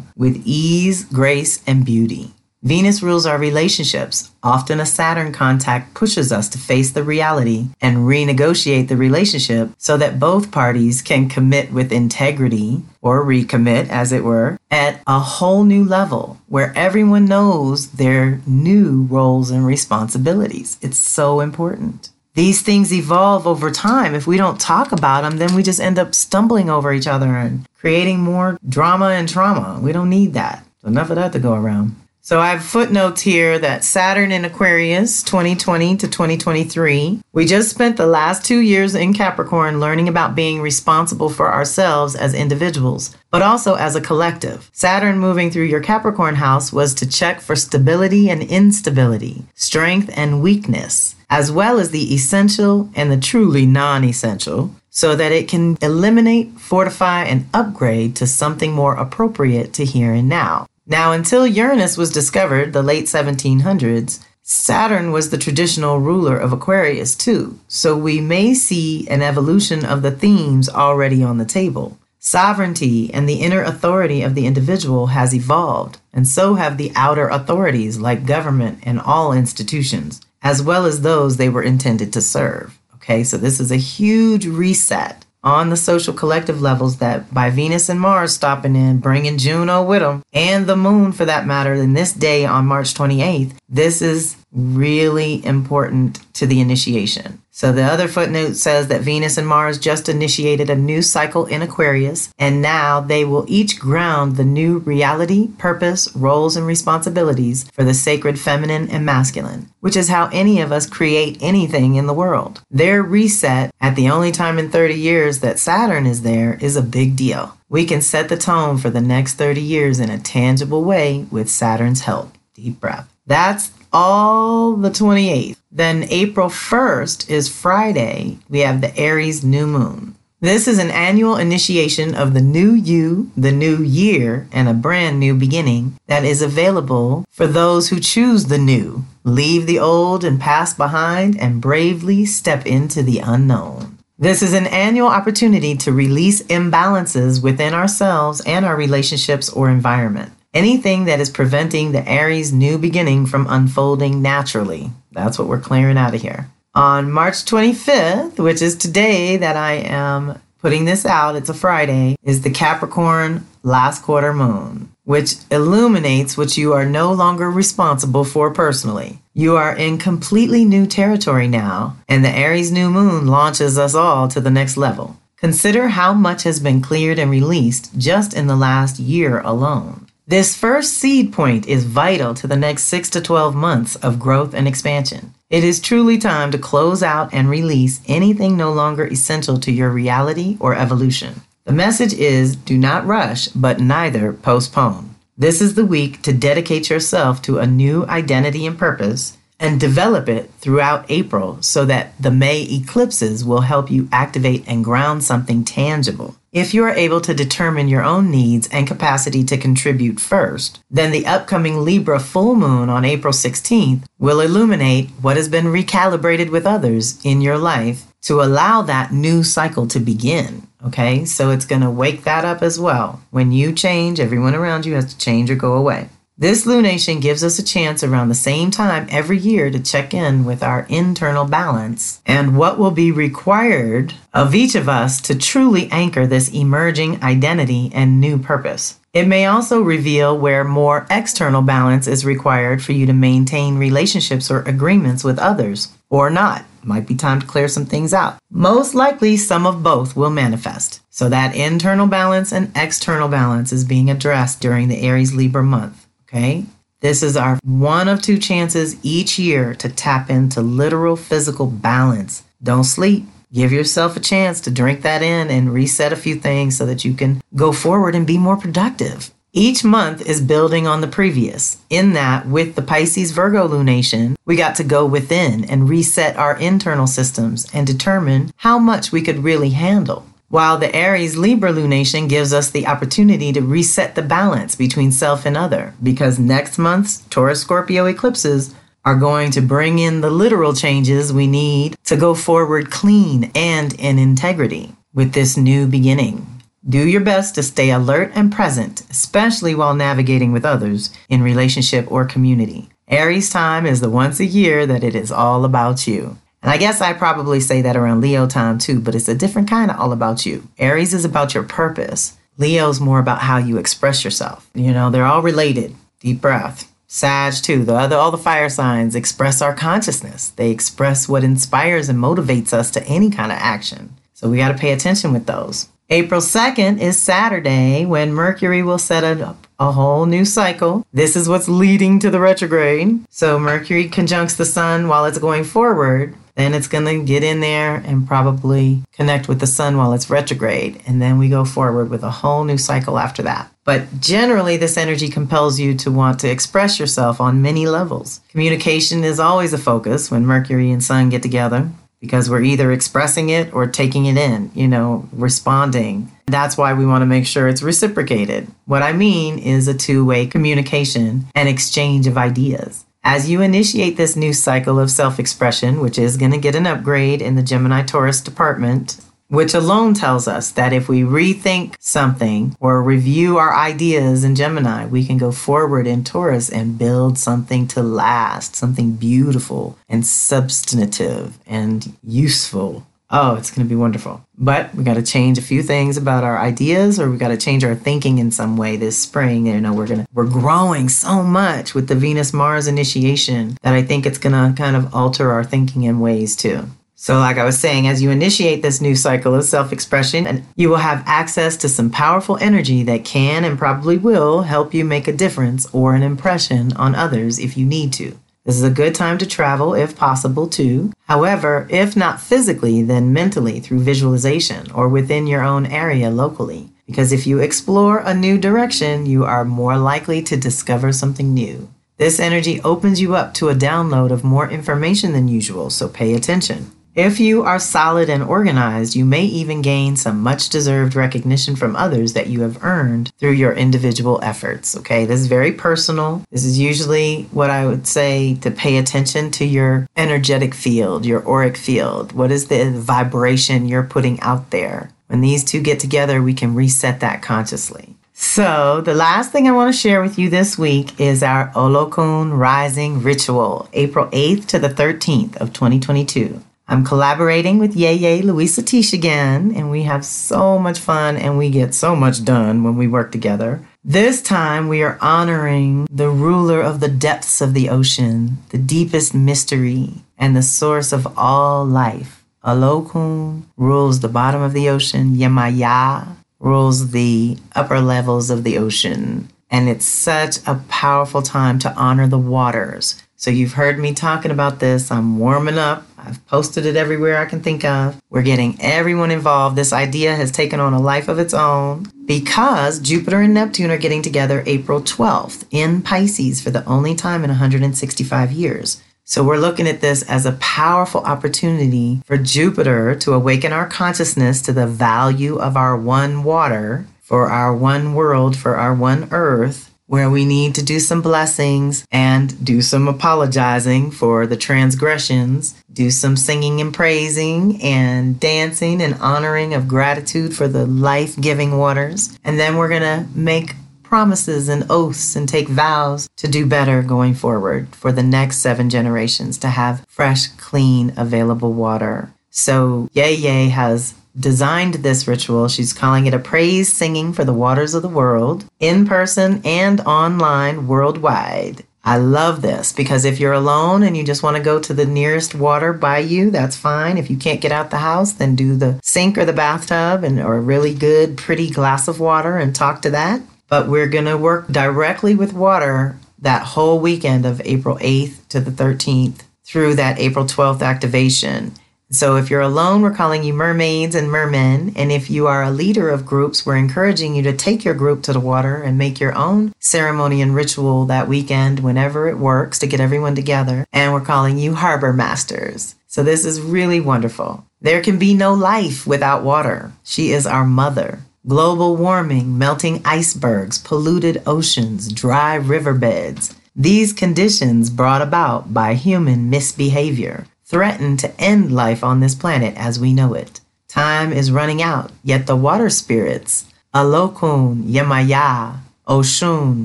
with 0.16 0.42
ease, 0.44 1.04
grace, 1.04 1.62
and 1.64 1.84
beauty. 1.84 2.32
Venus 2.62 3.02
rules 3.02 3.26
our 3.26 3.38
relationships. 3.38 4.30
Often 4.40 4.78
a 4.78 4.86
Saturn 4.86 5.32
contact 5.32 5.94
pushes 5.94 6.30
us 6.30 6.48
to 6.50 6.58
face 6.58 6.92
the 6.92 7.02
reality 7.02 7.70
and 7.80 8.06
renegotiate 8.06 8.86
the 8.86 8.96
relationship 8.96 9.70
so 9.78 9.96
that 9.96 10.20
both 10.20 10.52
parties 10.52 11.02
can 11.02 11.28
commit 11.28 11.72
with 11.72 11.90
integrity 11.90 12.82
or 13.00 13.24
recommit, 13.24 13.88
as 13.88 14.12
it 14.12 14.22
were, 14.22 14.60
at 14.70 15.02
a 15.08 15.18
whole 15.18 15.64
new 15.64 15.84
level 15.84 16.38
where 16.46 16.72
everyone 16.76 17.24
knows 17.24 17.90
their 17.90 18.40
new 18.46 19.02
roles 19.10 19.50
and 19.50 19.66
responsibilities. 19.66 20.78
It's 20.80 20.98
so 20.98 21.40
important 21.40 22.10
these 22.34 22.62
things 22.62 22.92
evolve 22.94 23.46
over 23.46 23.70
time. 23.70 24.14
If 24.14 24.26
we 24.26 24.38
don't 24.38 24.58
talk 24.58 24.92
about 24.92 25.20
them, 25.22 25.36
then 25.36 25.54
we 25.54 25.62
just 25.62 25.80
end 25.80 25.98
up 25.98 26.14
stumbling 26.14 26.70
over 26.70 26.92
each 26.92 27.06
other 27.06 27.36
and 27.36 27.66
creating 27.78 28.20
more 28.20 28.58
drama 28.66 29.08
and 29.08 29.28
trauma. 29.28 29.78
We 29.82 29.92
don't 29.92 30.08
need 30.08 30.32
that. 30.32 30.64
Enough 30.84 31.10
of 31.10 31.16
that 31.16 31.32
to 31.32 31.38
go 31.38 31.52
around. 31.52 31.94
So 32.24 32.38
I 32.38 32.50
have 32.50 32.62
footnotes 32.62 33.22
here 33.22 33.58
that 33.58 33.82
Saturn 33.82 34.30
in 34.30 34.44
Aquarius 34.44 35.24
2020 35.24 35.96
to 35.96 36.06
2023. 36.06 37.20
We 37.32 37.44
just 37.44 37.68
spent 37.68 37.96
the 37.96 38.06
last 38.06 38.44
two 38.44 38.60
years 38.60 38.94
in 38.94 39.12
Capricorn 39.12 39.80
learning 39.80 40.08
about 40.08 40.36
being 40.36 40.60
responsible 40.60 41.30
for 41.30 41.52
ourselves 41.52 42.14
as 42.14 42.32
individuals, 42.32 43.16
but 43.32 43.42
also 43.42 43.74
as 43.74 43.96
a 43.96 44.00
collective. 44.00 44.70
Saturn 44.72 45.18
moving 45.18 45.50
through 45.50 45.64
your 45.64 45.80
Capricorn 45.80 46.36
house 46.36 46.72
was 46.72 46.94
to 46.94 47.08
check 47.08 47.40
for 47.40 47.56
stability 47.56 48.30
and 48.30 48.44
instability, 48.44 49.44
strength 49.56 50.08
and 50.16 50.44
weakness, 50.44 51.16
as 51.28 51.50
well 51.50 51.80
as 51.80 51.90
the 51.90 52.14
essential 52.14 52.88
and 52.94 53.10
the 53.10 53.16
truly 53.16 53.66
non 53.66 54.04
essential, 54.04 54.72
so 54.90 55.16
that 55.16 55.32
it 55.32 55.48
can 55.48 55.76
eliminate, 55.82 56.52
fortify, 56.52 57.24
and 57.24 57.46
upgrade 57.52 58.14
to 58.14 58.28
something 58.28 58.70
more 58.70 58.94
appropriate 58.94 59.72
to 59.72 59.84
here 59.84 60.12
and 60.12 60.28
now. 60.28 60.68
Now, 60.92 61.12
until 61.12 61.46
Uranus 61.46 61.96
was 61.96 62.12
discovered, 62.12 62.74
the 62.74 62.82
late 62.82 63.06
1700s, 63.06 64.22
Saturn 64.42 65.10
was 65.10 65.30
the 65.30 65.38
traditional 65.38 66.00
ruler 66.00 66.36
of 66.36 66.52
Aquarius 66.52 67.14
too, 67.14 67.58
so 67.66 67.96
we 67.96 68.20
may 68.20 68.52
see 68.52 69.08
an 69.08 69.22
evolution 69.22 69.86
of 69.86 70.02
the 70.02 70.10
themes 70.10 70.68
already 70.68 71.22
on 71.22 71.38
the 71.38 71.46
table. 71.46 71.96
Sovereignty 72.18 73.10
and 73.14 73.26
the 73.26 73.40
inner 73.40 73.62
authority 73.62 74.20
of 74.20 74.34
the 74.34 74.44
individual 74.44 75.06
has 75.06 75.34
evolved, 75.34 75.96
and 76.12 76.28
so 76.28 76.56
have 76.56 76.76
the 76.76 76.92
outer 76.94 77.26
authorities 77.26 77.96
like 77.96 78.26
government 78.26 78.80
and 78.82 79.00
all 79.00 79.32
institutions 79.32 80.20
as 80.42 80.62
well 80.62 80.84
as 80.84 81.00
those 81.00 81.38
they 81.38 81.48
were 81.48 81.62
intended 81.62 82.12
to 82.12 82.20
serve. 82.20 82.78
Okay, 82.96 83.24
so 83.24 83.38
this 83.38 83.60
is 83.60 83.72
a 83.72 83.76
huge 83.76 84.44
reset 84.44 85.21
on 85.44 85.70
the 85.70 85.76
social 85.76 86.14
collective 86.14 86.62
levels 86.62 86.98
that 86.98 87.32
by 87.34 87.50
Venus 87.50 87.88
and 87.88 88.00
Mars 88.00 88.32
stopping 88.32 88.76
in, 88.76 88.98
bringing 88.98 89.38
Juno 89.38 89.82
with 89.82 90.00
them, 90.00 90.22
and 90.32 90.66
the 90.66 90.76
moon 90.76 91.12
for 91.12 91.24
that 91.24 91.46
matter, 91.46 91.74
in 91.74 91.94
this 91.94 92.12
day 92.12 92.46
on 92.46 92.66
March 92.66 92.94
28th, 92.94 93.54
this 93.68 94.00
is 94.00 94.36
really 94.52 95.44
important 95.44 96.20
to 96.34 96.46
the 96.46 96.60
initiation. 96.60 97.41
So 97.54 97.70
the 97.70 97.82
other 97.82 98.08
footnote 98.08 98.56
says 98.56 98.88
that 98.88 99.02
Venus 99.02 99.36
and 99.36 99.46
Mars 99.46 99.78
just 99.78 100.08
initiated 100.08 100.70
a 100.70 100.74
new 100.74 101.02
cycle 101.02 101.44
in 101.44 101.60
Aquarius, 101.60 102.32
and 102.38 102.62
now 102.62 102.98
they 102.98 103.26
will 103.26 103.44
each 103.46 103.78
ground 103.78 104.36
the 104.36 104.44
new 104.44 104.78
reality, 104.78 105.48
purpose, 105.58 106.08
roles, 106.16 106.56
and 106.56 106.66
responsibilities 106.66 107.70
for 107.74 107.84
the 107.84 107.92
sacred 107.92 108.40
feminine 108.40 108.88
and 108.88 109.04
masculine, 109.04 109.68
which 109.80 109.98
is 109.98 110.08
how 110.08 110.30
any 110.32 110.62
of 110.62 110.72
us 110.72 110.88
create 110.88 111.36
anything 111.42 111.94
in 111.94 112.06
the 112.06 112.14
world. 112.14 112.62
Their 112.70 113.02
reset 113.02 113.70
at 113.82 113.96
the 113.96 114.08
only 114.08 114.32
time 114.32 114.58
in 114.58 114.70
30 114.70 114.94
years 114.94 115.40
that 115.40 115.58
Saturn 115.58 116.06
is 116.06 116.22
there 116.22 116.56
is 116.58 116.74
a 116.74 116.82
big 116.82 117.16
deal. 117.16 117.58
We 117.68 117.84
can 117.84 118.00
set 118.00 118.30
the 118.30 118.38
tone 118.38 118.78
for 118.78 118.88
the 118.88 119.02
next 119.02 119.34
30 119.34 119.60
years 119.60 120.00
in 120.00 120.08
a 120.08 120.18
tangible 120.18 120.84
way 120.84 121.26
with 121.30 121.50
Saturn's 121.50 122.00
help. 122.00 122.32
Deep 122.54 122.80
breath. 122.80 123.12
That's 123.26 123.72
all 123.92 124.76
the 124.76 124.90
28th. 124.90 125.56
Then 125.70 126.04
April 126.10 126.48
1st 126.48 127.30
is 127.30 127.48
Friday. 127.48 128.38
We 128.48 128.60
have 128.60 128.80
the 128.80 128.96
Aries 128.96 129.44
new 129.44 129.66
moon. 129.66 130.16
This 130.40 130.66
is 130.66 130.80
an 130.80 130.90
annual 130.90 131.36
initiation 131.36 132.16
of 132.16 132.34
the 132.34 132.40
new 132.40 132.72
you, 132.72 133.30
the 133.36 133.52
new 133.52 133.76
year, 133.76 134.48
and 134.50 134.68
a 134.68 134.74
brand 134.74 135.20
new 135.20 135.34
beginning 135.34 135.96
that 136.08 136.24
is 136.24 136.42
available 136.42 137.24
for 137.30 137.46
those 137.46 137.90
who 137.90 138.00
choose 138.00 138.46
the 138.46 138.58
new, 138.58 139.04
leave 139.22 139.66
the 139.66 139.78
old 139.78 140.24
and 140.24 140.40
past 140.40 140.76
behind, 140.76 141.38
and 141.38 141.60
bravely 141.60 142.24
step 142.24 142.66
into 142.66 143.04
the 143.04 143.20
unknown. 143.20 143.98
This 144.18 144.42
is 144.42 144.52
an 144.52 144.66
annual 144.66 145.08
opportunity 145.08 145.76
to 145.76 145.92
release 145.92 146.42
imbalances 146.42 147.40
within 147.40 147.72
ourselves 147.72 148.42
and 148.44 148.64
our 148.64 148.76
relationships 148.76 149.48
or 149.48 149.70
environment. 149.70 150.32
Anything 150.54 151.06
that 151.06 151.18
is 151.18 151.30
preventing 151.30 151.92
the 151.92 152.06
Aries 152.06 152.52
new 152.52 152.76
beginning 152.76 153.24
from 153.24 153.46
unfolding 153.48 154.20
naturally. 154.20 154.90
That's 155.10 155.38
what 155.38 155.48
we're 155.48 155.58
clearing 155.58 155.96
out 155.96 156.14
of 156.14 156.20
here. 156.20 156.50
On 156.74 157.10
March 157.10 157.46
25th, 157.46 158.38
which 158.38 158.60
is 158.60 158.76
today 158.76 159.38
that 159.38 159.56
I 159.56 159.76
am 159.76 160.38
putting 160.58 160.84
this 160.84 161.06
out, 161.06 161.36
it's 161.36 161.48
a 161.48 161.54
Friday, 161.54 162.16
is 162.22 162.42
the 162.42 162.50
Capricorn 162.50 163.46
last 163.62 164.02
quarter 164.02 164.34
moon, 164.34 164.94
which 165.04 165.36
illuminates 165.50 166.36
what 166.36 166.58
you 166.58 166.74
are 166.74 166.84
no 166.84 167.10
longer 167.14 167.50
responsible 167.50 168.24
for 168.24 168.50
personally. 168.50 169.20
You 169.32 169.56
are 169.56 169.74
in 169.74 169.96
completely 169.96 170.66
new 170.66 170.86
territory 170.86 171.48
now, 171.48 171.96
and 172.10 172.22
the 172.22 172.28
Aries 172.28 172.70
new 172.70 172.90
moon 172.90 173.26
launches 173.26 173.78
us 173.78 173.94
all 173.94 174.28
to 174.28 174.40
the 174.40 174.50
next 174.50 174.76
level. 174.76 175.16
Consider 175.38 175.88
how 175.88 176.12
much 176.12 176.42
has 176.42 176.60
been 176.60 176.82
cleared 176.82 177.18
and 177.18 177.30
released 177.30 177.98
just 177.98 178.34
in 178.34 178.48
the 178.48 178.54
last 178.54 178.98
year 178.98 179.40
alone. 179.40 180.01
This 180.26 180.56
first 180.56 180.94
seed 180.94 181.32
point 181.32 181.66
is 181.66 181.82
vital 181.84 182.32
to 182.34 182.46
the 182.46 182.56
next 182.56 182.84
6 182.84 183.10
to 183.10 183.20
12 183.20 183.56
months 183.56 183.96
of 183.96 184.20
growth 184.20 184.54
and 184.54 184.68
expansion. 184.68 185.34
It 185.50 185.64
is 185.64 185.80
truly 185.80 186.16
time 186.16 186.52
to 186.52 186.58
close 186.58 187.02
out 187.02 187.34
and 187.34 187.50
release 187.50 188.00
anything 188.06 188.56
no 188.56 188.72
longer 188.72 189.04
essential 189.04 189.58
to 189.58 189.72
your 189.72 189.90
reality 189.90 190.56
or 190.60 190.76
evolution. 190.76 191.42
The 191.64 191.72
message 191.72 192.14
is 192.14 192.54
do 192.54 192.78
not 192.78 193.04
rush, 193.04 193.48
but 193.48 193.80
neither 193.80 194.32
postpone. 194.32 195.16
This 195.36 195.60
is 195.60 195.74
the 195.74 195.84
week 195.84 196.22
to 196.22 196.32
dedicate 196.32 196.88
yourself 196.88 197.42
to 197.42 197.58
a 197.58 197.66
new 197.66 198.06
identity 198.06 198.64
and 198.64 198.78
purpose 198.78 199.36
and 199.62 199.78
develop 199.78 200.28
it 200.28 200.50
throughout 200.58 201.06
April 201.08 201.56
so 201.62 201.84
that 201.84 202.12
the 202.20 202.32
May 202.32 202.62
eclipses 202.62 203.44
will 203.44 203.60
help 203.60 203.92
you 203.92 204.08
activate 204.10 204.64
and 204.66 204.84
ground 204.84 205.22
something 205.22 205.64
tangible. 205.64 206.34
If 206.50 206.74
you 206.74 206.82
are 206.84 206.90
able 206.90 207.20
to 207.22 207.32
determine 207.32 207.86
your 207.86 208.02
own 208.02 208.30
needs 208.30 208.68
and 208.72 208.88
capacity 208.88 209.44
to 209.44 209.56
contribute 209.56 210.18
first, 210.18 210.80
then 210.90 211.12
the 211.12 211.26
upcoming 211.26 211.78
Libra 211.84 212.18
full 212.18 212.56
moon 212.56 212.90
on 212.90 213.04
April 213.04 213.32
16th 213.32 214.04
will 214.18 214.40
illuminate 214.40 215.10
what 215.22 215.36
has 215.36 215.48
been 215.48 215.66
recalibrated 215.66 216.50
with 216.50 216.66
others 216.66 217.24
in 217.24 217.40
your 217.40 217.56
life 217.56 218.04
to 218.22 218.42
allow 218.42 218.82
that 218.82 219.12
new 219.12 219.44
cycle 219.44 219.86
to 219.86 220.00
begin. 220.00 220.66
Okay, 220.84 221.24
so 221.24 221.50
it's 221.50 221.64
going 221.64 221.82
to 221.82 221.90
wake 221.90 222.24
that 222.24 222.44
up 222.44 222.60
as 222.60 222.80
well. 222.80 223.22
When 223.30 223.52
you 223.52 223.72
change, 223.72 224.18
everyone 224.18 224.56
around 224.56 224.84
you 224.84 224.94
has 224.94 225.14
to 225.14 225.18
change 225.18 225.48
or 225.50 225.54
go 225.54 225.74
away. 225.74 226.08
This 226.42 226.66
lunation 226.66 227.20
gives 227.20 227.44
us 227.44 227.60
a 227.60 227.64
chance 227.64 228.02
around 228.02 228.28
the 228.28 228.34
same 228.34 228.72
time 228.72 229.06
every 229.10 229.38
year 229.38 229.70
to 229.70 229.78
check 229.78 230.12
in 230.12 230.44
with 230.44 230.60
our 230.60 230.86
internal 230.88 231.44
balance 231.44 232.20
and 232.26 232.58
what 232.58 232.80
will 232.80 232.90
be 232.90 233.12
required 233.12 234.14
of 234.34 234.52
each 234.52 234.74
of 234.74 234.88
us 234.88 235.20
to 235.20 235.38
truly 235.38 235.88
anchor 235.92 236.26
this 236.26 236.52
emerging 236.52 237.22
identity 237.22 237.92
and 237.94 238.20
new 238.20 238.40
purpose. 238.40 238.98
It 239.12 239.28
may 239.28 239.46
also 239.46 239.82
reveal 239.82 240.36
where 240.36 240.64
more 240.64 241.06
external 241.10 241.62
balance 241.62 242.08
is 242.08 242.24
required 242.24 242.82
for 242.82 242.90
you 242.90 243.06
to 243.06 243.12
maintain 243.12 243.78
relationships 243.78 244.50
or 244.50 244.62
agreements 244.62 245.22
with 245.22 245.38
others, 245.38 245.92
or 246.10 246.28
not. 246.28 246.64
Might 246.82 247.06
be 247.06 247.14
time 247.14 247.40
to 247.40 247.46
clear 247.46 247.68
some 247.68 247.86
things 247.86 248.12
out. 248.12 248.38
Most 248.50 248.96
likely, 248.96 249.36
some 249.36 249.64
of 249.64 249.84
both 249.84 250.16
will 250.16 250.30
manifest. 250.30 251.02
So, 251.10 251.28
that 251.28 251.54
internal 251.54 252.08
balance 252.08 252.52
and 252.52 252.72
external 252.74 253.28
balance 253.28 253.72
is 253.72 253.84
being 253.84 254.10
addressed 254.10 254.60
during 254.60 254.88
the 254.88 255.02
Aries 255.02 255.34
Libra 255.34 255.62
month. 255.62 256.01
Okay? 256.32 256.64
This 257.00 257.22
is 257.22 257.36
our 257.36 257.58
one 257.64 258.08
of 258.08 258.22
two 258.22 258.38
chances 258.38 258.96
each 259.02 259.38
year 259.38 259.74
to 259.74 259.88
tap 259.88 260.30
into 260.30 260.62
literal 260.62 261.16
physical 261.16 261.66
balance. 261.66 262.44
Don't 262.62 262.84
sleep. 262.84 263.26
Give 263.52 263.72
yourself 263.72 264.16
a 264.16 264.20
chance 264.20 264.60
to 264.62 264.70
drink 264.70 265.02
that 265.02 265.20
in 265.20 265.50
and 265.50 265.74
reset 265.74 266.12
a 266.12 266.16
few 266.16 266.36
things 266.36 266.76
so 266.76 266.86
that 266.86 267.04
you 267.04 267.12
can 267.12 267.42
go 267.54 267.70
forward 267.72 268.14
and 268.14 268.26
be 268.26 268.38
more 268.38 268.56
productive. 268.56 269.30
Each 269.52 269.84
month 269.84 270.22
is 270.22 270.40
building 270.40 270.86
on 270.86 271.02
the 271.02 271.06
previous, 271.06 271.76
in 271.90 272.14
that 272.14 272.46
with 272.46 272.74
the 272.74 272.80
Pisces 272.80 273.32
Virgo 273.32 273.68
lunation, 273.68 274.36
we 274.46 274.56
got 274.56 274.76
to 274.76 274.84
go 274.84 275.04
within 275.04 275.66
and 275.66 275.90
reset 275.90 276.38
our 276.38 276.56
internal 276.56 277.06
systems 277.06 277.68
and 277.74 277.86
determine 277.86 278.50
how 278.56 278.78
much 278.78 279.12
we 279.12 279.20
could 279.20 279.44
really 279.44 279.70
handle. 279.70 280.24
While 280.52 280.76
the 280.76 280.94
Aries 280.94 281.38
Libra 281.38 281.72
lunation 281.72 282.28
gives 282.28 282.52
us 282.52 282.68
the 282.68 282.86
opportunity 282.86 283.54
to 283.54 283.62
reset 283.62 284.14
the 284.14 284.20
balance 284.20 284.76
between 284.76 285.10
self 285.10 285.46
and 285.46 285.56
other, 285.56 285.94
because 286.02 286.38
next 286.38 286.76
month's 286.76 287.22
Taurus 287.30 287.62
Scorpio 287.62 288.04
eclipses 288.04 288.74
are 289.02 289.14
going 289.14 289.50
to 289.52 289.62
bring 289.62 289.98
in 289.98 290.20
the 290.20 290.28
literal 290.28 290.74
changes 290.74 291.32
we 291.32 291.46
need 291.46 291.96
to 292.04 292.18
go 292.18 292.34
forward 292.34 292.90
clean 292.90 293.50
and 293.54 293.98
in 293.98 294.18
integrity 294.18 294.94
with 295.14 295.32
this 295.32 295.56
new 295.56 295.86
beginning. 295.86 296.46
Do 296.86 296.98
your 296.98 297.22
best 297.22 297.54
to 297.54 297.62
stay 297.62 297.90
alert 297.90 298.30
and 298.34 298.52
present, 298.52 299.08
especially 299.08 299.74
while 299.74 299.94
navigating 299.94 300.52
with 300.52 300.66
others 300.66 301.16
in 301.30 301.42
relationship 301.42 302.12
or 302.12 302.26
community. 302.26 302.90
Aries 303.08 303.48
time 303.48 303.86
is 303.86 304.02
the 304.02 304.10
once 304.10 304.38
a 304.38 304.44
year 304.44 304.84
that 304.84 305.02
it 305.02 305.14
is 305.14 305.32
all 305.32 305.64
about 305.64 306.06
you. 306.06 306.36
And 306.62 306.70
I 306.70 306.76
guess 306.76 307.00
I 307.00 307.12
probably 307.12 307.60
say 307.60 307.82
that 307.82 307.96
around 307.96 308.20
Leo 308.20 308.46
time 308.46 308.78
too, 308.78 309.00
but 309.00 309.14
it's 309.14 309.28
a 309.28 309.34
different 309.34 309.68
kind 309.68 309.90
of 309.90 309.98
all 309.98 310.12
about 310.12 310.46
you. 310.46 310.68
Aries 310.78 311.12
is 311.12 311.24
about 311.24 311.54
your 311.54 311.64
purpose. 311.64 312.36
Leo's 312.56 313.00
more 313.00 313.18
about 313.18 313.40
how 313.40 313.58
you 313.58 313.78
express 313.78 314.24
yourself. 314.24 314.70
You 314.74 314.92
know, 314.92 315.10
they're 315.10 315.24
all 315.24 315.42
related. 315.42 315.94
Deep 316.20 316.40
breath. 316.40 316.92
Sag 317.08 317.54
too. 317.54 317.84
The 317.84 317.94
other 317.94 318.16
all 318.16 318.30
the 318.30 318.38
fire 318.38 318.68
signs 318.68 319.14
express 319.14 319.60
our 319.60 319.74
consciousness. 319.74 320.50
They 320.50 320.70
express 320.70 321.28
what 321.28 321.44
inspires 321.44 322.08
and 322.08 322.18
motivates 322.18 322.72
us 322.72 322.90
to 322.92 323.04
any 323.04 323.28
kind 323.28 323.52
of 323.52 323.58
action. 323.58 324.14
So 324.32 324.48
we 324.48 324.56
got 324.56 324.72
to 324.72 324.78
pay 324.78 324.92
attention 324.92 325.32
with 325.32 325.46
those. 325.46 325.88
April 326.10 326.40
2nd 326.40 327.00
is 327.00 327.18
Saturday 327.18 328.04
when 328.04 328.34
Mercury 328.34 328.82
will 328.82 328.98
set 328.98 329.24
up 329.24 329.66
a 329.78 329.92
whole 329.92 330.26
new 330.26 330.44
cycle. 330.44 331.06
This 331.12 331.36
is 331.36 331.48
what's 331.48 331.68
leading 331.68 332.18
to 332.20 332.30
the 332.30 332.40
retrograde. 332.40 333.24
So 333.30 333.58
Mercury 333.58 334.08
conjuncts 334.08 334.56
the 334.56 334.64
sun 334.64 335.08
while 335.08 335.24
it's 335.24 335.38
going 335.38 335.64
forward. 335.64 336.34
Then 336.54 336.74
it's 336.74 336.88
going 336.88 337.06
to 337.06 337.24
get 337.24 337.42
in 337.42 337.60
there 337.60 337.96
and 337.96 338.26
probably 338.26 339.02
connect 339.12 339.48
with 339.48 339.60
the 339.60 339.66
sun 339.66 339.96
while 339.96 340.12
it's 340.12 340.30
retrograde. 340.30 341.00
And 341.06 341.20
then 341.20 341.38
we 341.38 341.48
go 341.48 341.64
forward 341.64 342.10
with 342.10 342.22
a 342.22 342.30
whole 342.30 342.64
new 342.64 342.78
cycle 342.78 343.18
after 343.18 343.42
that. 343.42 343.70
But 343.84 344.20
generally, 344.20 344.76
this 344.76 344.96
energy 344.96 345.28
compels 345.28 345.80
you 345.80 345.94
to 345.96 346.10
want 346.10 346.38
to 346.40 346.50
express 346.50 347.00
yourself 347.00 347.40
on 347.40 347.62
many 347.62 347.86
levels. 347.86 348.40
Communication 348.50 349.24
is 349.24 349.40
always 349.40 349.72
a 349.72 349.78
focus 349.78 350.30
when 350.30 350.46
Mercury 350.46 350.90
and 350.90 351.02
Sun 351.02 351.30
get 351.30 351.42
together 351.42 351.90
because 352.22 352.48
we're 352.48 352.62
either 352.62 352.92
expressing 352.92 353.48
it 353.48 353.74
or 353.74 353.84
taking 353.86 354.26
it 354.26 354.36
in, 354.36 354.70
you 354.74 354.86
know, 354.86 355.28
responding. 355.32 356.30
That's 356.46 356.78
why 356.78 356.94
we 356.94 357.04
want 357.04 357.22
to 357.22 357.26
make 357.26 357.46
sure 357.46 357.66
it's 357.66 357.82
reciprocated. 357.82 358.68
What 358.84 359.02
I 359.02 359.12
mean 359.12 359.58
is 359.58 359.88
a 359.88 359.94
two 359.94 360.24
way 360.24 360.46
communication 360.46 361.46
and 361.56 361.68
exchange 361.68 362.28
of 362.28 362.38
ideas. 362.38 363.04
As 363.24 363.48
you 363.48 363.60
initiate 363.60 364.16
this 364.16 364.34
new 364.34 364.52
cycle 364.52 364.98
of 364.98 365.10
self 365.10 365.38
expression, 365.38 366.00
which 366.00 366.18
is 366.18 366.36
going 366.36 366.50
to 366.50 366.58
get 366.58 366.74
an 366.74 366.88
upgrade 366.88 367.40
in 367.40 367.54
the 367.54 367.62
Gemini 367.62 368.02
Taurus 368.02 368.40
department, 368.40 369.18
which 369.46 369.74
alone 369.74 370.14
tells 370.14 370.48
us 370.48 370.72
that 370.72 370.92
if 370.92 371.08
we 371.08 371.20
rethink 371.20 371.94
something 372.00 372.74
or 372.80 373.02
review 373.02 373.58
our 373.58 373.76
ideas 373.76 374.42
in 374.42 374.56
Gemini, 374.56 375.06
we 375.06 375.24
can 375.24 375.38
go 375.38 375.52
forward 375.52 376.06
in 376.06 376.24
Taurus 376.24 376.68
and 376.68 376.98
build 376.98 377.38
something 377.38 377.86
to 377.88 378.02
last, 378.02 378.74
something 378.74 379.12
beautiful 379.12 379.96
and 380.08 380.26
substantive 380.26 381.58
and 381.66 382.16
useful. 382.24 383.06
Oh, 383.34 383.56
it's 383.56 383.70
going 383.70 383.86
to 383.86 383.88
be 383.88 383.96
wonderful. 383.96 384.44
But 384.58 384.94
we 384.94 385.04
got 385.04 385.14
to 385.14 385.22
change 385.22 385.56
a 385.56 385.62
few 385.62 385.82
things 385.82 386.18
about 386.18 386.44
our 386.44 386.58
ideas 386.58 387.18
or 387.18 387.30
we 387.30 387.38
got 387.38 387.48
to 387.48 387.56
change 387.56 387.82
our 387.82 387.94
thinking 387.94 388.36
in 388.36 388.50
some 388.50 388.76
way 388.76 388.96
this 388.96 389.18
spring. 389.18 389.66
You 389.66 389.80
know, 389.80 389.94
we're 389.94 390.06
going 390.06 390.20
to 390.20 390.26
we're 390.34 390.46
growing 390.46 391.08
so 391.08 391.42
much 391.42 391.94
with 391.94 392.08
the 392.08 392.14
Venus 392.14 392.52
Mars 392.52 392.86
initiation 392.86 393.78
that 393.80 393.94
I 393.94 394.02
think 394.02 394.26
it's 394.26 394.36
going 394.36 394.52
to 394.52 394.76
kind 394.80 394.96
of 394.96 395.14
alter 395.14 395.50
our 395.50 395.64
thinking 395.64 396.02
in 396.02 396.20
ways 396.20 396.54
too. 396.54 396.86
So, 397.14 397.38
like 397.38 397.56
I 397.56 397.64
was 397.64 397.78
saying, 397.78 398.08
as 398.08 398.20
you 398.20 398.30
initiate 398.30 398.82
this 398.82 399.00
new 399.00 399.14
cycle 399.14 399.54
of 399.54 399.62
self 399.62 399.92
expression, 399.92 400.66
you 400.74 400.88
will 400.88 400.96
have 400.96 401.22
access 401.24 401.76
to 401.76 401.88
some 401.88 402.10
powerful 402.10 402.58
energy 402.58 403.04
that 403.04 403.24
can 403.24 403.64
and 403.64 403.78
probably 403.78 404.18
will 404.18 404.62
help 404.62 404.92
you 404.92 405.04
make 405.04 405.28
a 405.28 405.32
difference 405.32 405.86
or 405.94 406.16
an 406.16 406.24
impression 406.24 406.92
on 406.94 407.14
others 407.14 407.60
if 407.60 407.76
you 407.76 407.86
need 407.86 408.12
to. 408.14 408.36
This 408.64 408.76
is 408.76 408.84
a 408.84 408.90
good 408.90 409.12
time 409.12 409.38
to 409.38 409.46
travel 409.46 409.92
if 409.92 410.16
possible 410.16 410.68
too. 410.68 411.12
However, 411.26 411.88
if 411.90 412.16
not 412.16 412.40
physically, 412.40 413.02
then 413.02 413.32
mentally 413.32 413.80
through 413.80 414.00
visualization 414.00 414.88
or 414.92 415.08
within 415.08 415.48
your 415.48 415.64
own 415.64 415.84
area 415.86 416.30
locally. 416.30 416.90
Because 417.04 417.32
if 417.32 417.44
you 417.44 417.58
explore 417.58 418.18
a 418.18 418.32
new 418.32 418.56
direction, 418.58 419.26
you 419.26 419.44
are 419.44 419.64
more 419.64 419.98
likely 419.98 420.42
to 420.42 420.56
discover 420.56 421.12
something 421.12 421.52
new. 421.52 421.90
This 422.18 422.38
energy 422.38 422.80
opens 422.82 423.20
you 423.20 423.34
up 423.34 423.52
to 423.54 423.68
a 423.68 423.74
download 423.74 424.30
of 424.30 424.44
more 424.44 424.70
information 424.70 425.32
than 425.32 425.48
usual, 425.48 425.90
so 425.90 426.06
pay 426.08 426.32
attention. 426.32 426.92
If 427.14 427.40
you 427.40 427.62
are 427.64 427.78
solid 427.78 428.30
and 428.30 428.42
organized, 428.42 429.14
you 429.14 429.26
may 429.26 429.44
even 429.44 429.82
gain 429.82 430.16
some 430.16 430.40
much 430.40 430.70
deserved 430.70 431.14
recognition 431.14 431.76
from 431.76 431.94
others 431.94 432.32
that 432.32 432.46
you 432.46 432.62
have 432.62 432.82
earned 432.82 433.32
through 433.38 433.50
your 433.50 433.74
individual 433.74 434.40
efforts. 434.42 434.96
Okay, 434.96 435.26
this 435.26 435.40
is 435.40 435.46
very 435.46 435.72
personal. 435.72 436.42
This 436.50 436.64
is 436.64 436.78
usually 436.78 437.42
what 437.50 437.68
I 437.68 437.84
would 437.84 438.06
say 438.06 438.54
to 438.62 438.70
pay 438.70 438.96
attention 438.96 439.50
to 439.52 439.66
your 439.66 440.08
energetic 440.16 440.74
field, 440.74 441.26
your 441.26 441.46
auric 441.46 441.76
field. 441.76 442.32
What 442.32 442.50
is 442.50 442.68
the 442.68 442.90
vibration 442.90 443.88
you're 443.88 444.04
putting 444.04 444.40
out 444.40 444.70
there? 444.70 445.10
When 445.26 445.42
these 445.42 445.64
two 445.64 445.82
get 445.82 446.00
together, 446.00 446.40
we 446.40 446.54
can 446.54 446.74
reset 446.74 447.20
that 447.20 447.42
consciously. 447.42 448.16
So, 448.32 449.02
the 449.02 449.14
last 449.14 449.52
thing 449.52 449.68
I 449.68 449.72
want 449.72 449.94
to 449.94 450.00
share 450.00 450.22
with 450.22 450.38
you 450.38 450.48
this 450.48 450.78
week 450.78 451.20
is 451.20 451.42
our 451.42 451.70
Olokun 451.74 452.56
Rising 452.56 453.22
Ritual, 453.22 453.90
April 453.92 454.28
8th 454.28 454.66
to 454.68 454.78
the 454.78 454.88
13th 454.88 455.56
of 455.58 455.74
2022. 455.74 456.62
I'm 456.92 457.06
collaborating 457.06 457.78
with 457.78 457.94
Yeye 457.94 458.42
Luisah 458.42 458.84
Teish 458.84 459.14
again, 459.14 459.72
and 459.74 459.90
we 459.90 460.02
have 460.02 460.26
so 460.26 460.78
much 460.78 460.98
fun 460.98 461.38
and 461.38 461.56
we 461.56 461.70
get 461.70 461.94
so 461.94 462.14
much 462.14 462.44
done 462.44 462.84
when 462.84 462.98
we 462.98 463.08
work 463.08 463.32
together. 463.32 463.80
This 464.04 464.42
time 464.42 464.88
we 464.88 465.02
are 465.02 465.16
honoring 465.22 466.06
the 466.10 466.28
ruler 466.28 466.82
of 466.82 467.00
the 467.00 467.08
depths 467.08 467.62
of 467.62 467.72
the 467.72 467.88
ocean, 467.88 468.58
the 468.68 468.76
deepest 468.76 469.34
mystery, 469.34 470.10
and 470.36 470.54
the 470.54 470.62
source 470.62 471.12
of 471.12 471.26
all 471.38 471.86
life. 471.86 472.44
Olokun 472.62 473.62
rules 473.78 474.20
the 474.20 474.28
bottom 474.28 474.60
of 474.60 474.74
the 474.74 474.90
ocean, 474.90 475.36
Yemaya 475.36 476.36
rules 476.60 477.12
the 477.12 477.56
upper 477.74 478.02
levels 478.02 478.50
of 478.50 478.64
the 478.64 478.76
ocean. 478.76 479.48
And 479.70 479.88
it's 479.88 480.04
such 480.04 480.58
a 480.66 480.74
powerful 480.90 481.40
time 481.40 481.78
to 481.78 481.94
honor 481.94 482.28
the 482.28 482.36
waters. 482.36 483.22
So 483.42 483.50
you've 483.50 483.72
heard 483.72 483.98
me 483.98 484.14
talking 484.14 484.52
about 484.52 484.78
this. 484.78 485.10
I'm 485.10 485.36
warming 485.36 485.76
up. 485.76 486.06
I've 486.16 486.46
posted 486.46 486.86
it 486.86 486.94
everywhere 486.94 487.38
I 487.38 487.46
can 487.46 487.60
think 487.60 487.84
of. 487.84 488.22
We're 488.30 488.42
getting 488.42 488.80
everyone 488.80 489.32
involved. 489.32 489.74
This 489.74 489.92
idea 489.92 490.36
has 490.36 490.52
taken 490.52 490.78
on 490.78 490.92
a 490.92 491.00
life 491.00 491.26
of 491.26 491.40
its 491.40 491.52
own 491.52 492.06
because 492.24 493.00
Jupiter 493.00 493.40
and 493.40 493.52
Neptune 493.52 493.90
are 493.90 493.98
getting 493.98 494.22
together 494.22 494.62
April 494.64 495.00
12th 495.00 495.66
in 495.72 496.02
Pisces 496.02 496.62
for 496.62 496.70
the 496.70 496.84
only 496.84 497.16
time 497.16 497.42
in 497.42 497.50
165 497.50 498.52
years. 498.52 499.02
So 499.24 499.42
we're 499.42 499.56
looking 499.56 499.88
at 499.88 500.00
this 500.00 500.22
as 500.30 500.46
a 500.46 500.52
powerful 500.52 501.22
opportunity 501.22 502.22
for 502.24 502.38
Jupiter 502.38 503.16
to 503.16 503.34
awaken 503.34 503.72
our 503.72 503.88
consciousness 503.88 504.62
to 504.62 504.72
the 504.72 504.86
value 504.86 505.56
of 505.56 505.76
our 505.76 505.96
one 505.96 506.44
water 506.44 507.06
for 507.20 507.50
our 507.50 507.74
one 507.74 508.14
world, 508.14 508.56
for 508.56 508.76
our 508.76 508.94
one 508.94 509.26
earth, 509.32 509.91
where 510.12 510.28
we 510.28 510.44
need 510.44 510.74
to 510.74 510.84
do 510.84 511.00
some 511.00 511.22
blessings 511.22 512.06
and 512.12 512.62
do 512.62 512.82
some 512.82 513.08
apologizing 513.08 514.10
for 514.10 514.46
the 514.46 514.58
transgressions, 514.58 515.74
do 515.90 516.10
some 516.10 516.36
singing 516.36 516.82
and 516.82 516.92
praising 516.92 517.82
and 517.82 518.38
dancing 518.38 519.00
and 519.00 519.14
honoring 519.14 519.72
of 519.72 519.88
gratitude 519.88 520.54
for 520.54 520.68
the 520.68 520.84
life 520.84 521.40
giving 521.40 521.78
waters. 521.78 522.38
And 522.44 522.60
then 522.60 522.76
we're 522.76 522.90
going 522.90 523.00
to 523.00 523.26
make 523.34 523.72
promises 524.02 524.68
and 524.68 524.84
oaths 524.90 525.34
and 525.34 525.48
take 525.48 525.68
vows 525.68 526.28
to 526.36 526.46
do 526.46 526.66
better 526.66 527.00
going 527.02 527.32
forward 527.32 527.88
for 527.96 528.12
the 528.12 528.22
next 528.22 528.58
seven 528.58 528.90
generations 528.90 529.56
to 529.56 529.68
have 529.68 530.04
fresh, 530.10 530.48
clean, 530.58 531.14
available 531.16 531.72
water. 531.72 532.30
So, 532.50 533.08
Yeye 533.14 533.70
has 533.70 534.12
designed 534.38 534.94
this 534.94 535.28
ritual. 535.28 535.68
She's 535.68 535.92
calling 535.92 536.26
it 536.26 536.34
a 536.34 536.38
praise 536.38 536.92
singing 536.92 537.32
for 537.32 537.44
the 537.44 537.52
waters 537.52 537.94
of 537.94 538.02
the 538.02 538.08
world, 538.08 538.64
in 538.80 539.06
person 539.06 539.60
and 539.64 540.00
online 540.02 540.86
worldwide. 540.86 541.84
I 542.04 542.16
love 542.16 542.62
this 542.62 542.92
because 542.92 543.24
if 543.24 543.38
you're 543.38 543.52
alone 543.52 544.02
and 544.02 544.16
you 544.16 544.24
just 544.24 544.42
want 544.42 544.56
to 544.56 544.62
go 544.62 544.80
to 544.80 544.92
the 544.92 545.06
nearest 545.06 545.54
water 545.54 545.92
by 545.92 546.18
you, 546.18 546.50
that's 546.50 546.76
fine. 546.76 547.16
If 547.16 547.30
you 547.30 547.36
can't 547.36 547.60
get 547.60 547.70
out 547.70 547.90
the 547.90 547.98
house, 547.98 548.32
then 548.32 548.56
do 548.56 548.74
the 548.74 548.98
sink 549.04 549.38
or 549.38 549.44
the 549.44 549.52
bathtub 549.52 550.24
and 550.24 550.40
or 550.40 550.56
a 550.56 550.60
really 550.60 550.94
good 550.94 551.36
pretty 551.36 551.70
glass 551.70 552.08
of 552.08 552.18
water 552.18 552.56
and 552.56 552.74
talk 552.74 553.02
to 553.02 553.10
that. 553.10 553.40
But 553.68 553.88
we're 553.88 554.08
going 554.08 554.24
to 554.24 554.36
work 554.36 554.66
directly 554.66 555.36
with 555.36 555.52
water 555.52 556.18
that 556.40 556.62
whole 556.62 556.98
weekend 556.98 557.46
of 557.46 557.62
April 557.64 557.96
8th 557.98 558.48
to 558.48 558.60
the 558.60 558.72
13th 558.72 559.42
through 559.64 559.94
that 559.94 560.18
April 560.18 560.44
12th 560.44 560.82
activation. 560.82 561.72
So 562.12 562.36
if 562.36 562.50
you're 562.50 562.60
alone, 562.60 563.00
we're 563.00 563.14
calling 563.14 563.42
you 563.42 563.54
mermaids 563.54 564.14
and 564.14 564.30
mermen. 564.30 564.92
And 564.96 565.10
if 565.10 565.30
you 565.30 565.46
are 565.46 565.62
a 565.62 565.70
leader 565.70 566.10
of 566.10 566.26
groups, 566.26 566.66
we're 566.66 566.76
encouraging 566.76 567.34
you 567.34 567.42
to 567.44 567.56
take 567.56 567.86
your 567.86 567.94
group 567.94 568.22
to 568.24 568.34
the 568.34 568.40
water 568.40 568.82
and 568.82 568.98
make 568.98 569.18
your 569.18 569.34
own 569.34 569.72
ceremony 569.78 570.42
and 570.42 570.54
ritual 570.54 571.06
that 571.06 571.26
weekend 571.26 571.80
whenever 571.80 572.28
it 572.28 572.36
works 572.36 572.78
to 572.80 572.86
get 572.86 573.00
everyone 573.00 573.34
together. 573.34 573.86
And 573.94 574.12
we're 574.12 574.20
calling 574.20 574.58
you 574.58 574.74
harbor 574.74 575.14
masters. 575.14 575.94
So 576.06 576.22
this 576.22 576.44
is 576.44 576.60
really 576.60 577.00
wonderful. 577.00 577.64
There 577.80 578.02
can 578.02 578.18
be 578.18 578.34
no 578.34 578.52
life 578.52 579.06
without 579.06 579.42
water. 579.42 579.90
She 580.04 580.32
is 580.32 580.46
our 580.46 580.66
mother. 580.66 581.20
Global 581.48 581.96
warming, 581.96 582.58
melting 582.58 583.00
icebergs, 583.06 583.78
polluted 583.78 584.42
oceans, 584.46 585.10
dry 585.10 585.54
riverbeds. 585.54 586.54
These 586.76 587.14
conditions 587.14 587.88
brought 587.88 588.20
about 588.20 588.74
by 588.74 588.94
human 588.94 589.48
misbehavior 589.48 590.46
threaten 590.72 591.18
to 591.18 591.38
end 591.38 591.70
life 591.70 592.02
on 592.02 592.20
this 592.20 592.34
planet 592.34 592.74
as 592.78 592.98
we 592.98 593.12
know 593.12 593.34
it. 593.34 593.60
Time 593.88 594.32
is 594.32 594.50
running 594.50 594.80
out, 594.80 595.12
yet 595.22 595.46
the 595.46 595.54
water 595.54 595.90
spirits, 595.90 596.64
Olokun, 596.94 597.84
Yemaya, 597.84 598.78
Oshun, 599.06 599.84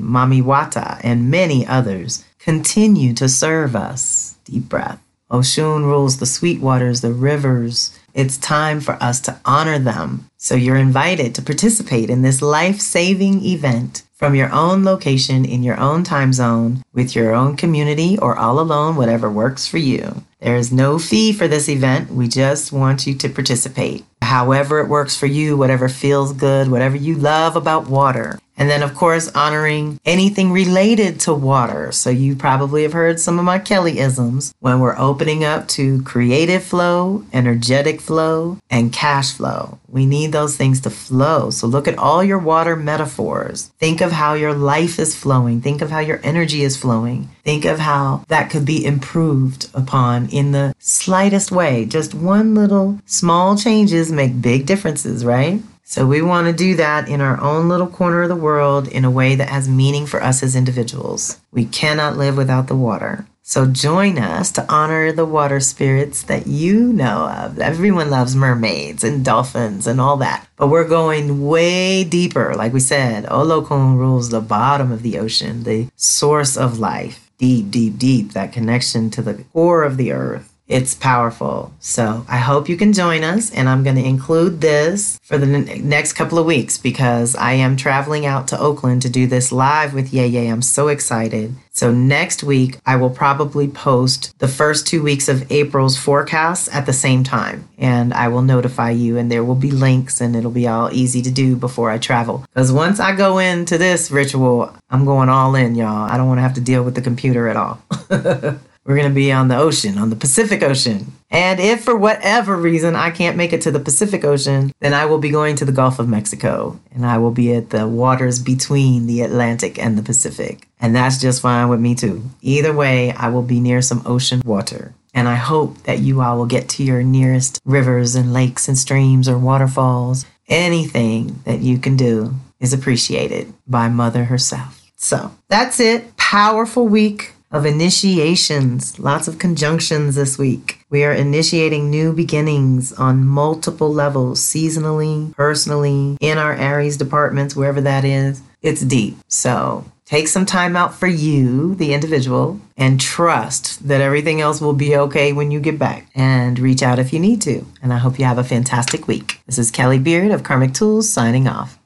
Mami 0.00 0.42
Wata, 0.42 0.98
and 1.04 1.30
many 1.30 1.66
others, 1.66 2.24
continue 2.38 3.12
to 3.12 3.28
serve 3.28 3.76
us. 3.76 4.36
Deep 4.46 4.66
breath. 4.70 4.98
Oshun 5.30 5.84
rules 5.84 6.20
the 6.20 6.24
sweet 6.24 6.58
waters, 6.58 7.02
the 7.02 7.12
rivers. 7.12 7.97
It's 8.18 8.36
time 8.36 8.80
for 8.80 9.00
us 9.00 9.20
to 9.20 9.38
honor 9.44 9.78
them. 9.78 10.28
So 10.38 10.56
you're 10.56 10.74
invited 10.74 11.36
to 11.36 11.42
participate 11.42 12.10
in 12.10 12.22
this 12.22 12.42
life 12.42 12.80
saving 12.80 13.44
event 13.44 14.02
from 14.12 14.34
your 14.34 14.52
own 14.52 14.82
location 14.82 15.44
in 15.44 15.62
your 15.62 15.78
own 15.78 16.02
time 16.02 16.32
zone 16.32 16.82
with 16.92 17.14
your 17.14 17.32
own 17.32 17.56
community 17.56 18.18
or 18.18 18.36
all 18.36 18.58
alone, 18.58 18.96
whatever 18.96 19.30
works 19.30 19.68
for 19.68 19.78
you. 19.78 20.24
There 20.40 20.56
is 20.56 20.72
no 20.72 20.98
fee 20.98 21.32
for 21.32 21.46
this 21.46 21.68
event. 21.68 22.10
We 22.10 22.26
just 22.26 22.72
want 22.72 23.06
you 23.06 23.14
to 23.14 23.28
participate. 23.28 24.04
However, 24.20 24.80
it 24.80 24.88
works 24.88 25.16
for 25.16 25.26
you, 25.26 25.56
whatever 25.56 25.88
feels 25.88 26.32
good, 26.32 26.72
whatever 26.72 26.96
you 26.96 27.14
love 27.14 27.54
about 27.54 27.86
water. 27.86 28.40
And 28.58 28.68
then, 28.68 28.82
of 28.82 28.94
course, 28.94 29.30
honoring 29.34 30.00
anything 30.04 30.50
related 30.50 31.20
to 31.20 31.32
water. 31.32 31.92
So, 31.92 32.10
you 32.10 32.34
probably 32.34 32.82
have 32.82 32.92
heard 32.92 33.20
some 33.20 33.38
of 33.38 33.44
my 33.44 33.60
Kelly 33.60 34.00
isms 34.00 34.52
when 34.58 34.80
we're 34.80 34.98
opening 34.98 35.44
up 35.44 35.68
to 35.68 36.02
creative 36.02 36.64
flow, 36.64 37.24
energetic 37.32 38.00
flow, 38.00 38.58
and 38.68 38.92
cash 38.92 39.32
flow. 39.32 39.78
We 39.88 40.04
need 40.04 40.32
those 40.32 40.56
things 40.56 40.80
to 40.82 40.90
flow. 40.90 41.50
So, 41.50 41.68
look 41.68 41.86
at 41.86 41.98
all 41.98 42.24
your 42.24 42.38
water 42.40 42.74
metaphors. 42.74 43.68
Think 43.78 44.00
of 44.00 44.10
how 44.10 44.34
your 44.34 44.54
life 44.54 44.98
is 44.98 45.14
flowing. 45.14 45.60
Think 45.60 45.80
of 45.80 45.90
how 45.90 46.00
your 46.00 46.20
energy 46.24 46.62
is 46.62 46.76
flowing. 46.76 47.28
Think 47.44 47.64
of 47.64 47.78
how 47.78 48.24
that 48.28 48.50
could 48.50 48.64
be 48.66 48.84
improved 48.84 49.70
upon 49.72 50.28
in 50.30 50.50
the 50.50 50.74
slightest 50.78 51.52
way. 51.52 51.84
Just 51.84 52.12
one 52.12 52.54
little 52.54 52.98
small 53.06 53.56
changes 53.56 54.10
make 54.10 54.42
big 54.42 54.66
differences, 54.66 55.24
right? 55.24 55.62
So 55.90 56.04
we 56.04 56.20
want 56.20 56.46
to 56.48 56.52
do 56.52 56.76
that 56.76 57.08
in 57.08 57.22
our 57.22 57.40
own 57.40 57.70
little 57.70 57.86
corner 57.86 58.24
of 58.24 58.28
the 58.28 58.36
world 58.36 58.88
in 58.88 59.06
a 59.06 59.10
way 59.10 59.34
that 59.34 59.48
has 59.48 59.70
meaning 59.70 60.04
for 60.04 60.22
us 60.22 60.42
as 60.42 60.54
individuals. 60.54 61.40
We 61.50 61.64
cannot 61.64 62.18
live 62.18 62.36
without 62.36 62.66
the 62.66 62.76
water. 62.76 63.26
So 63.40 63.64
join 63.64 64.18
us 64.18 64.52
to 64.52 64.70
honor 64.70 65.12
the 65.12 65.24
water 65.24 65.60
spirits 65.60 66.22
that 66.24 66.46
you 66.46 66.92
know 66.92 67.30
of. 67.30 67.58
Everyone 67.58 68.10
loves 68.10 68.36
mermaids 68.36 69.02
and 69.02 69.24
dolphins 69.24 69.86
and 69.86 69.98
all 69.98 70.18
that. 70.18 70.46
But 70.56 70.68
we're 70.68 70.86
going 70.86 71.46
way 71.46 72.04
deeper. 72.04 72.52
Like 72.54 72.74
we 72.74 72.80
said, 72.80 73.24
Olokun 73.24 73.96
rules 73.96 74.28
the 74.28 74.42
bottom 74.42 74.92
of 74.92 75.02
the 75.02 75.18
ocean, 75.18 75.62
the 75.62 75.88
source 75.96 76.58
of 76.58 76.78
life. 76.78 77.30
Deep, 77.38 77.70
deep, 77.70 77.96
deep, 77.96 78.32
that 78.34 78.52
connection 78.52 79.08
to 79.08 79.22
the 79.22 79.42
core 79.54 79.84
of 79.84 79.96
the 79.96 80.12
earth. 80.12 80.52
It's 80.68 80.94
powerful. 80.94 81.72
So 81.80 82.26
I 82.28 82.36
hope 82.36 82.68
you 82.68 82.76
can 82.76 82.92
join 82.92 83.24
us. 83.24 83.50
And 83.52 83.68
I'm 83.68 83.82
going 83.82 83.96
to 83.96 84.04
include 84.04 84.60
this 84.60 85.18
for 85.22 85.38
the 85.38 85.46
next 85.46 86.12
couple 86.12 86.38
of 86.38 86.44
weeks 86.44 86.76
because 86.76 87.34
I 87.34 87.52
am 87.52 87.76
traveling 87.76 88.26
out 88.26 88.48
to 88.48 88.60
Oakland 88.60 89.00
to 89.02 89.08
do 89.08 89.26
this 89.26 89.50
live 89.50 89.94
with 89.94 90.12
Yeye. 90.12 90.52
I'm 90.52 90.62
so 90.62 90.88
excited. 90.88 91.54
So 91.72 91.92
next 91.92 92.42
week, 92.42 92.78
I 92.84 92.96
will 92.96 93.08
probably 93.08 93.68
post 93.68 94.36
the 94.40 94.48
first 94.48 94.86
two 94.86 95.00
weeks 95.02 95.28
of 95.28 95.50
April's 95.50 95.96
forecasts 95.96 96.68
at 96.74 96.86
the 96.86 96.92
same 96.92 97.22
time. 97.22 97.68
And 97.78 98.12
I 98.12 98.26
will 98.28 98.42
notify 98.42 98.90
you, 98.90 99.16
and 99.16 99.30
there 99.30 99.44
will 99.44 99.54
be 99.54 99.70
links, 99.70 100.20
and 100.20 100.34
it'll 100.34 100.50
be 100.50 100.66
all 100.66 100.90
easy 100.92 101.22
to 101.22 101.30
do 101.30 101.54
before 101.54 101.90
I 101.90 101.98
travel. 101.98 102.44
Because 102.52 102.72
once 102.72 102.98
I 102.98 103.14
go 103.14 103.38
into 103.38 103.78
this 103.78 104.10
ritual, 104.10 104.74
I'm 104.90 105.04
going 105.04 105.28
all 105.28 105.54
in, 105.54 105.76
y'all. 105.76 106.10
I 106.10 106.16
don't 106.16 106.26
want 106.26 106.38
to 106.38 106.42
have 106.42 106.54
to 106.54 106.60
deal 106.60 106.82
with 106.82 106.96
the 106.96 107.00
computer 107.00 107.46
at 107.46 107.56
all. 107.56 107.80
We're 108.88 108.96
going 108.96 109.10
to 109.10 109.14
be 109.14 109.30
on 109.30 109.48
the 109.48 109.58
ocean, 109.58 109.98
on 109.98 110.08
the 110.08 110.16
Pacific 110.16 110.62
Ocean. 110.62 111.12
And 111.30 111.60
if 111.60 111.84
for 111.84 111.94
whatever 111.94 112.56
reason 112.56 112.96
I 112.96 113.10
can't 113.10 113.36
make 113.36 113.52
it 113.52 113.60
to 113.62 113.70
the 113.70 113.78
Pacific 113.78 114.24
Ocean, 114.24 114.72
then 114.80 114.94
I 114.94 115.04
will 115.04 115.18
be 115.18 115.28
going 115.28 115.56
to 115.56 115.66
the 115.66 115.72
Gulf 115.72 115.98
of 115.98 116.08
Mexico 116.08 116.80
and 116.94 117.04
I 117.04 117.18
will 117.18 117.30
be 117.30 117.52
at 117.52 117.68
the 117.68 117.86
waters 117.86 118.38
between 118.38 119.06
the 119.06 119.20
Atlantic 119.20 119.78
and 119.78 119.98
the 119.98 120.02
Pacific. 120.02 120.66
And 120.80 120.96
that's 120.96 121.20
just 121.20 121.42
fine 121.42 121.68
with 121.68 121.80
me 121.80 121.94
too. 121.94 122.22
Either 122.40 122.72
way, 122.72 123.12
I 123.12 123.28
will 123.28 123.42
be 123.42 123.60
near 123.60 123.82
some 123.82 124.00
ocean 124.06 124.40
water. 124.42 124.94
And 125.12 125.28
I 125.28 125.34
hope 125.34 125.82
that 125.82 125.98
you 125.98 126.22
all 126.22 126.38
will 126.38 126.46
get 126.46 126.70
to 126.70 126.82
your 126.82 127.02
nearest 127.02 127.60
rivers 127.66 128.14
and 128.14 128.32
lakes 128.32 128.68
and 128.68 128.78
streams 128.78 129.28
or 129.28 129.36
waterfalls. 129.36 130.24
Anything 130.48 131.42
that 131.44 131.60
you 131.60 131.76
can 131.76 131.98
do 131.98 132.36
is 132.58 132.72
appreciated 132.72 133.52
by 133.66 133.90
Mother 133.90 134.24
herself. 134.24 134.90
So 134.96 135.30
that's 135.48 135.78
it. 135.78 136.16
Powerful 136.16 136.88
week 136.88 137.34
of 137.50 137.64
initiations, 137.64 138.98
lots 138.98 139.28
of 139.28 139.38
conjunctions 139.38 140.14
this 140.14 140.38
week. 140.38 140.84
We 140.90 141.04
are 141.04 141.12
initiating 141.12 141.90
new 141.90 142.12
beginnings 142.12 142.92
on 142.92 143.26
multiple 143.26 143.92
levels, 143.92 144.40
seasonally, 144.40 145.34
personally, 145.34 146.16
in 146.20 146.38
our 146.38 146.54
Aries 146.54 146.96
departments, 146.96 147.56
wherever 147.56 147.80
that 147.80 148.04
is. 148.04 148.42
It's 148.60 148.82
deep. 148.82 149.16
So 149.28 149.84
take 150.04 150.28
some 150.28 150.46
time 150.46 150.76
out 150.76 150.94
for 150.94 151.06
you, 151.06 151.74
the 151.74 151.94
individual, 151.94 152.60
and 152.76 153.00
trust 153.00 153.86
that 153.86 154.00
everything 154.00 154.40
else 154.40 154.60
will 154.60 154.72
be 154.72 154.96
okay 154.96 155.32
when 155.32 155.50
you 155.50 155.60
get 155.60 155.78
back. 155.78 156.08
And 156.14 156.58
reach 156.58 156.82
out 156.82 156.98
if 156.98 157.12
you 157.12 157.20
need 157.20 157.40
to. 157.42 157.64
And 157.82 157.92
I 157.92 157.98
hope 157.98 158.18
you 158.18 158.24
have 158.24 158.38
a 158.38 158.44
fantastic 158.44 159.06
week. 159.06 159.40
This 159.46 159.58
is 159.58 159.70
Kelly 159.70 159.98
Beard 159.98 160.32
of 160.32 160.42
Karmic 160.42 160.74
Tools 160.74 161.08
signing 161.08 161.46
off. 161.46 161.78